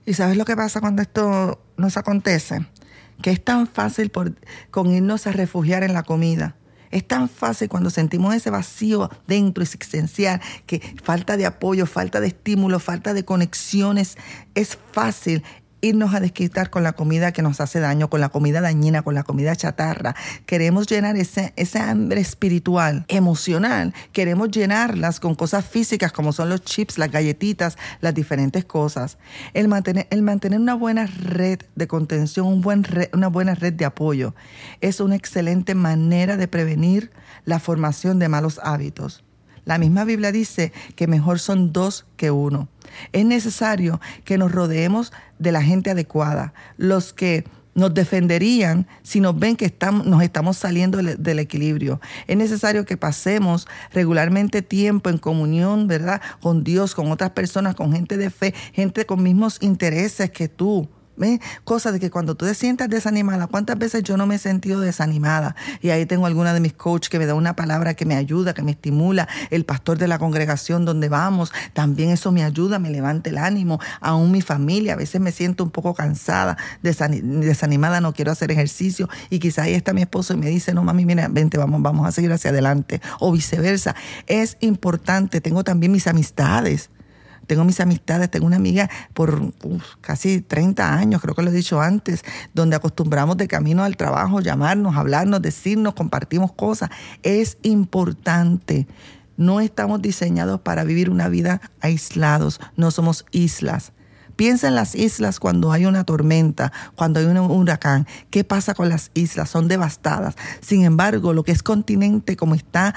¿Y 0.05 0.13
sabes 0.13 0.37
lo 0.37 0.45
que 0.45 0.55
pasa 0.55 0.81
cuando 0.81 1.01
esto 1.01 1.59
nos 1.77 1.97
acontece? 1.97 2.67
Que 3.23 3.31
es 3.31 3.43
tan 3.43 3.65
fácil 3.65 4.11
por, 4.11 4.35
con 4.69 4.91
irnos 4.91 5.25
a 5.25 5.31
refugiar 5.31 5.83
en 5.83 5.93
la 5.93 6.03
comida 6.03 6.55
es 6.95 7.05
tan 7.05 7.27
fácil 7.27 7.67
cuando 7.67 7.89
sentimos 7.89 8.33
ese 8.33 8.49
vacío 8.49 9.09
dentro 9.27 9.61
existencial, 9.61 10.39
que 10.65 10.81
falta 11.03 11.35
de 11.35 11.45
apoyo, 11.45 11.85
falta 11.85 12.21
de 12.21 12.27
estímulo, 12.27 12.79
falta 12.79 13.13
de 13.13 13.25
conexiones, 13.25 14.17
es 14.53 14.77
fácil 14.93 15.43
irnos 15.81 16.13
a 16.13 16.19
desquitar 16.19 16.69
con 16.69 16.83
la 16.83 16.93
comida 16.93 17.31
que 17.31 17.41
nos 17.41 17.61
hace 17.61 17.79
daño, 17.79 18.09
con 18.09 18.21
la 18.21 18.29
comida 18.29 18.61
dañina, 18.61 19.01
con 19.01 19.13
la 19.15 19.23
comida 19.23 19.55
chatarra. 19.55 20.15
Queremos 20.45 20.87
llenar 20.87 21.15
ese, 21.17 21.53
esa 21.55 21.89
hambre 21.89 22.21
espiritual, 22.21 23.05
emocional. 23.07 23.93
Queremos 24.13 24.51
llenarlas 24.51 25.19
con 25.19 25.35
cosas 25.35 25.65
físicas 25.65 26.11
como 26.11 26.33
son 26.33 26.49
los 26.49 26.63
chips, 26.63 26.97
las 26.97 27.11
galletitas, 27.11 27.77
las 28.01 28.13
diferentes 28.13 28.65
cosas. 28.65 29.17
El 29.53 29.67
mantener, 29.67 30.07
el 30.09 30.21
mantener 30.21 30.59
una 30.59 30.75
buena 30.75 31.05
red 31.07 31.59
de 31.75 31.87
contención, 31.87 32.47
un 32.47 32.61
buen 32.61 32.85
una 33.13 33.27
buena 33.27 33.55
red 33.55 33.73
de 33.73 33.85
apoyo, 33.85 34.35
es 34.81 34.99
una 34.99 35.15
excelente 35.15 35.75
manera 35.75 36.37
de 36.37 36.47
prevenir 36.47 37.11
la 37.43 37.59
formación 37.59 38.19
de 38.19 38.29
malos 38.29 38.59
hábitos. 38.63 39.24
La 39.65 39.77
misma 39.77 40.05
Biblia 40.05 40.31
dice 40.31 40.71
que 40.95 41.07
mejor 41.07 41.39
son 41.39 41.73
dos 41.73 42.05
que 42.17 42.31
uno. 42.31 42.69
Es 43.11 43.25
necesario 43.25 43.99
que 44.23 44.37
nos 44.37 44.51
rodeemos 44.51 45.11
de 45.39 45.51
la 45.51 45.61
gente 45.61 45.89
adecuada, 45.89 46.53
los 46.77 47.13
que 47.13 47.43
nos 47.75 47.93
defenderían 47.93 48.87
si 49.03 49.19
nos 49.19 49.37
ven 49.37 49.57
que 49.57 49.65
estamos, 49.65 50.07
nos 50.07 50.23
estamos 50.23 50.57
saliendo 50.57 50.97
del, 50.97 51.39
equilibrio. 51.39 51.99
Es 52.25 52.37
necesario 52.37 52.85
que 52.85 52.95
pasemos 52.95 53.67
regularmente 53.91 54.61
tiempo 54.61 55.09
en 55.09 55.17
comunión, 55.17 55.87
¿verdad? 55.87 56.21
Con 56.41 56.63
Dios, 56.63 56.95
con 56.95 57.11
otras 57.11 57.31
personas, 57.31 57.75
con 57.75 57.91
gente 57.91 58.17
de 58.17 58.29
fe, 58.29 58.53
gente 58.71 59.05
con 59.05 59.21
mismos 59.21 59.57
intereses 59.61 60.31
que 60.31 60.47
tú. 60.47 60.87
¿Ves? 61.17 61.39
Cosa 61.63 61.91
de 61.91 61.99
que 61.99 62.09
cuando 62.09 62.35
tú 62.35 62.45
te 62.45 62.53
sientas 62.53 62.89
desanimada, 62.89 63.47
¿cuántas 63.47 63.77
veces 63.77 64.03
yo 64.03 64.17
no 64.17 64.27
me 64.27 64.35
he 64.35 64.37
sentido 64.37 64.81
desanimada? 64.81 65.55
Y 65.81 65.89
ahí 65.89 66.05
tengo 66.05 66.25
alguna 66.25 66.53
de 66.53 66.59
mis 66.59 66.73
coaches 66.73 67.09
que 67.09 67.19
me 67.19 67.25
da 67.25 67.35
una 67.35 67.55
palabra 67.55 67.93
que 67.93 68.05
me 68.05 68.15
ayuda, 68.15 68.53
que 68.53 68.61
me 68.61 68.71
estimula, 68.71 69.27
el 69.49 69.65
pastor 69.65 69.97
de 69.97 70.07
la 70.07 70.19
congregación 70.19 70.83
donde 70.83 71.07
vamos, 71.07 71.53
también 71.73 72.09
eso 72.09 72.31
me 72.31 72.43
ayuda, 72.43 72.79
me 72.79 72.89
levanta 72.89 73.29
el 73.29 73.37
ánimo, 73.37 73.79
aún 74.01 74.31
mi 74.31 74.41
familia, 74.41 74.93
a 74.93 74.97
veces 74.97 75.21
me 75.21 75.31
siento 75.31 75.63
un 75.63 75.71
poco 75.71 75.93
cansada, 75.93 76.57
desanimada, 76.81 78.01
no 78.01 78.13
quiero 78.13 78.31
hacer 78.31 78.51
ejercicio 78.51 79.09
y 79.29 79.39
quizá 79.39 79.63
ahí 79.63 79.73
está 79.73 79.93
mi 79.93 80.01
esposo 80.01 80.33
y 80.33 80.37
me 80.37 80.47
dice, 80.47 80.73
no 80.73 80.83
mami, 80.83 81.05
mira, 81.05 81.27
vente, 81.29 81.57
vamos, 81.57 81.81
vamos 81.81 82.07
a 82.07 82.11
seguir 82.11 82.31
hacia 82.31 82.49
adelante, 82.49 83.01
o 83.19 83.31
viceversa. 83.31 83.95
Es 84.27 84.57
importante, 84.59 85.41
tengo 85.41 85.63
también 85.63 85.91
mis 85.91 86.07
amistades 86.07 86.89
tengo 87.45 87.63
mis 87.63 87.79
amistades, 87.79 88.29
tengo 88.29 88.45
una 88.45 88.55
amiga 88.57 88.89
por 89.13 89.53
casi 90.01 90.41
30 90.41 90.93
años, 90.93 91.21
creo 91.21 91.35
que 91.35 91.43
lo 91.43 91.49
he 91.49 91.53
dicho 91.53 91.81
antes, 91.81 92.23
donde 92.53 92.75
acostumbramos 92.75 93.37
de 93.37 93.47
camino 93.47 93.83
al 93.83 93.97
trabajo 93.97 94.39
llamarnos, 94.41 94.95
hablarnos, 94.95 95.41
decirnos, 95.41 95.93
compartimos 95.93 96.51
cosas. 96.53 96.89
Es 97.23 97.57
importante. 97.63 98.87
No 99.37 99.59
estamos 99.59 100.01
diseñados 100.01 100.61
para 100.61 100.83
vivir 100.83 101.09
una 101.09 101.27
vida 101.27 101.59
aislados, 101.81 102.61
no 102.77 102.91
somos 102.91 103.25
islas. 103.31 103.91
Piensa 104.35 104.67
en 104.67 104.75
las 104.75 104.95
islas 104.95 105.39
cuando 105.39 105.71
hay 105.71 105.85
una 105.85 106.03
tormenta, 106.03 106.73
cuando 106.95 107.19
hay 107.19 107.25
un 107.25 107.37
huracán. 107.37 108.05
¿Qué 108.29 108.43
pasa 108.43 108.73
con 108.73 108.89
las 108.89 109.11
islas? 109.13 109.49
Son 109.49 109.67
devastadas. 109.67 110.35
Sin 110.61 110.83
embargo, 110.83 111.33
lo 111.33 111.43
que 111.43 111.53
es 111.53 111.63
continente 111.63 112.35
como 112.35 112.55
está 112.55 112.93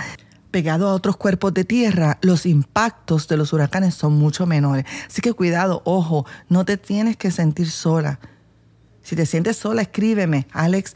pegado 0.51 0.89
a 0.89 0.95
otros 0.95 1.17
cuerpos 1.17 1.55
de 1.55 1.65
tierra, 1.65 2.19
los 2.23 2.47
impactos 2.47 3.29
de 3.29 3.37
los 3.37 3.53
huracanes 3.53 3.95
son 3.95 4.15
mucho 4.15 4.47
menores. 4.47 4.85
Así 5.07 5.21
que 5.21 5.33
cuidado, 5.33 5.83
ojo, 5.85 6.27
no 6.49 6.65
te 6.65 6.77
tienes 6.77 7.17
que 7.17 7.31
sentir 7.31 7.71
sola. 7.71 8.19
Si 9.03 9.17
te 9.17 9.27
sientes 9.27 9.57
sola, 9.57 9.83
escríbeme, 9.83 10.47
alex 10.53 10.95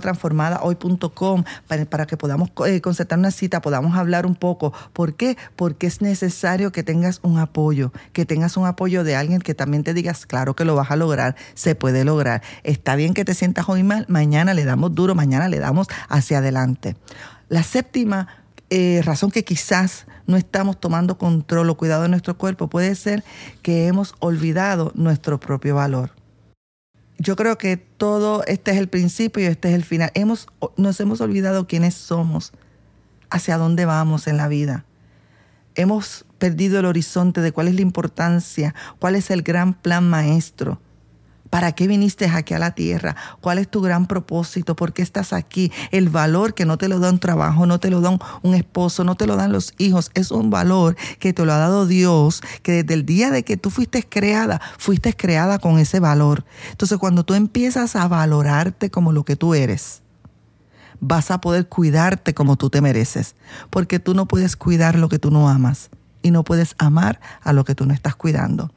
transformada 0.00 0.60
hoy.com 0.62 1.44
para, 1.66 1.84
para, 1.84 2.06
que 2.06 2.16
podamos 2.16 2.50
eh, 2.66 2.80
concertar 2.80 3.18
una 3.18 3.30
cita, 3.30 3.60
podamos 3.60 3.96
hablar 3.96 4.26
un 4.26 4.34
poco. 4.34 4.72
¿Por 4.92 5.14
qué? 5.14 5.36
Porque 5.56 5.86
es 5.86 6.00
necesario 6.00 6.72
que 6.72 6.82
tengas 6.82 7.20
un 7.22 7.38
apoyo, 7.38 7.92
que 8.12 8.24
tengas 8.24 8.56
un 8.56 8.66
apoyo 8.66 9.04
de 9.04 9.16
alguien 9.16 9.40
que 9.40 9.54
también 9.54 9.82
te 9.82 9.94
digas, 9.94 10.26
claro 10.26 10.54
que 10.54 10.64
lo 10.64 10.74
vas 10.74 10.90
a 10.90 10.96
lograr, 10.96 11.36
se 11.54 11.74
puede 11.74 12.04
lograr. 12.04 12.42
Está 12.62 12.96
bien 12.96 13.14
que 13.14 13.24
te 13.24 13.34
sientas 13.34 13.68
hoy 13.68 13.82
mal, 13.82 14.06
mañana 14.08 14.54
le 14.54 14.64
damos 14.64 14.94
duro, 14.94 15.14
mañana 15.14 15.48
le 15.48 15.58
damos 15.58 15.88
hacia 16.08 16.38
adelante. 16.38 16.96
La 17.48 17.62
séptima 17.62 18.45
eh, 18.70 19.00
razón 19.04 19.30
que 19.30 19.44
quizás 19.44 20.06
no 20.26 20.36
estamos 20.36 20.80
tomando 20.80 21.18
control 21.18 21.70
o 21.70 21.76
cuidado 21.76 22.02
de 22.02 22.08
nuestro 22.08 22.36
cuerpo 22.36 22.68
puede 22.68 22.94
ser 22.94 23.22
que 23.62 23.86
hemos 23.86 24.14
olvidado 24.18 24.92
nuestro 24.94 25.38
propio 25.38 25.76
valor. 25.76 26.10
Yo 27.18 27.36
creo 27.36 27.56
que 27.58 27.76
todo 27.76 28.44
este 28.46 28.72
es 28.72 28.76
el 28.76 28.88
principio 28.88 29.42
y 29.42 29.46
este 29.46 29.68
es 29.68 29.74
el 29.74 29.84
final. 29.84 30.10
Hemos, 30.14 30.48
nos 30.76 31.00
hemos 31.00 31.20
olvidado 31.20 31.66
quiénes 31.66 31.94
somos, 31.94 32.52
hacia 33.30 33.56
dónde 33.56 33.86
vamos 33.86 34.26
en 34.26 34.36
la 34.36 34.48
vida. 34.48 34.84
Hemos 35.74 36.24
perdido 36.38 36.80
el 36.80 36.86
horizonte 36.86 37.40
de 37.40 37.52
cuál 37.52 37.68
es 37.68 37.74
la 37.74 37.82
importancia, 37.82 38.74
cuál 38.98 39.14
es 39.14 39.30
el 39.30 39.42
gran 39.42 39.74
plan 39.74 40.08
maestro 40.08 40.80
¿Para 41.50 41.72
qué 41.72 41.86
viniste 41.86 42.26
aquí 42.26 42.54
a 42.54 42.58
la 42.58 42.72
tierra? 42.72 43.16
¿Cuál 43.40 43.58
es 43.58 43.68
tu 43.68 43.80
gran 43.80 44.06
propósito? 44.06 44.74
¿Por 44.74 44.92
qué 44.92 45.02
estás 45.02 45.32
aquí? 45.32 45.72
El 45.90 46.08
valor 46.08 46.54
que 46.54 46.64
no 46.64 46.78
te 46.78 46.88
lo 46.88 46.98
da 46.98 47.10
un 47.10 47.18
trabajo, 47.18 47.66
no 47.66 47.78
te 47.78 47.90
lo 47.90 48.00
da 48.00 48.18
un, 48.42 48.54
esposo, 48.54 49.04
no 49.04 49.14
te 49.14 49.26
lo 49.26 49.36
dan 49.36 49.52
los 49.52 49.74
hijos. 49.78 50.10
Es 50.14 50.30
un 50.30 50.50
valor 50.50 50.96
que 51.18 51.32
te 51.32 51.44
lo 51.44 51.52
ha 51.52 51.58
dado 51.58 51.86
Dios, 51.86 52.42
que 52.62 52.82
desde 52.82 52.94
el 52.94 53.06
día 53.06 53.30
de 53.30 53.44
que 53.44 53.56
tú 53.56 53.70
fuiste 53.70 54.02
creada, 54.02 54.60
fuiste 54.78 55.14
creada 55.14 55.58
con 55.58 55.78
ese 55.78 56.00
valor. 56.00 56.44
Entonces 56.70 56.98
cuando 56.98 57.24
tú 57.24 57.34
empiezas 57.34 57.96
a 57.96 58.08
valorarte 58.08 58.90
como 58.90 59.12
lo 59.12 59.24
que 59.24 59.36
tú 59.36 59.54
eres, 59.54 60.02
vas 61.00 61.30
a 61.30 61.40
poder 61.40 61.68
cuidarte 61.68 62.34
como 62.34 62.56
tú 62.56 62.70
te 62.70 62.80
mereces. 62.80 63.36
Porque 63.70 63.98
tú 63.98 64.14
no 64.14 64.26
puedes 64.26 64.56
cuidar 64.56 64.96
lo 64.96 65.08
que 65.08 65.18
tú 65.18 65.30
no 65.30 65.48
amas 65.48 65.90
y 66.22 66.30
no 66.30 66.42
puedes 66.42 66.74
amar 66.78 67.20
a 67.42 67.52
lo 67.52 67.64
que 67.64 67.74
tú 67.74 67.86
no 67.86 67.94
estás 67.94 68.16
cuidando. 68.16 68.72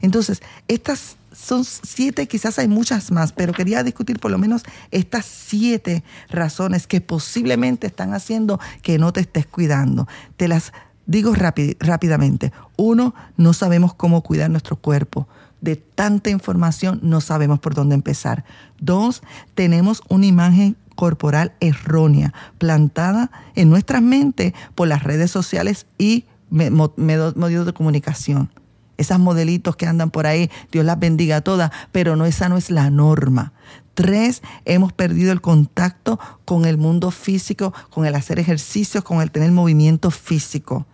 Entonces, 0.00 0.42
estas 0.68 1.16
son 1.32 1.64
siete, 1.64 2.26
quizás 2.28 2.58
hay 2.58 2.68
muchas 2.68 3.10
más, 3.10 3.32
pero 3.32 3.52
quería 3.52 3.82
discutir 3.82 4.18
por 4.18 4.30
lo 4.30 4.38
menos 4.38 4.62
estas 4.90 5.24
siete 5.24 6.04
razones 6.28 6.86
que 6.86 7.00
posiblemente 7.00 7.86
están 7.86 8.14
haciendo 8.14 8.60
que 8.82 8.98
no 8.98 9.12
te 9.12 9.20
estés 9.20 9.46
cuidando. 9.46 10.08
Te 10.36 10.48
las 10.48 10.72
digo 11.06 11.34
rápidamente. 11.34 12.52
Uno, 12.76 13.14
no 13.36 13.52
sabemos 13.52 13.94
cómo 13.94 14.22
cuidar 14.22 14.50
nuestro 14.50 14.76
cuerpo. 14.76 15.28
De 15.60 15.76
tanta 15.76 16.30
información 16.30 17.00
no 17.02 17.20
sabemos 17.20 17.60
por 17.60 17.74
dónde 17.74 17.94
empezar. 17.94 18.44
Dos, 18.80 19.22
tenemos 19.54 20.02
una 20.08 20.26
imagen 20.26 20.76
corporal 20.96 21.52
errónea, 21.60 22.34
plantada 22.58 23.30
en 23.54 23.70
nuestra 23.70 24.00
mente 24.00 24.54
por 24.74 24.88
las 24.88 25.02
redes 25.02 25.30
sociales 25.30 25.86
y 25.98 26.26
medios 26.50 27.66
de 27.66 27.72
comunicación 27.72 28.50
esas 28.96 29.18
modelitos 29.18 29.76
que 29.76 29.86
andan 29.86 30.10
por 30.10 30.26
ahí, 30.26 30.50
Dios 30.70 30.84
las 30.84 30.98
bendiga 30.98 31.36
a 31.36 31.40
todas, 31.40 31.70
pero 31.92 32.16
no 32.16 32.26
esa 32.26 32.48
no 32.48 32.56
es 32.56 32.70
la 32.70 32.90
norma. 32.90 33.52
Tres, 33.94 34.42
hemos 34.64 34.92
perdido 34.92 35.32
el 35.32 35.40
contacto 35.40 36.18
con 36.44 36.64
el 36.64 36.78
mundo 36.78 37.10
físico, 37.10 37.74
con 37.90 38.06
el 38.06 38.14
hacer 38.14 38.38
ejercicios, 38.38 39.04
con 39.04 39.20
el 39.20 39.30
tener 39.30 39.52
movimiento 39.52 40.10
físico. 40.10 40.86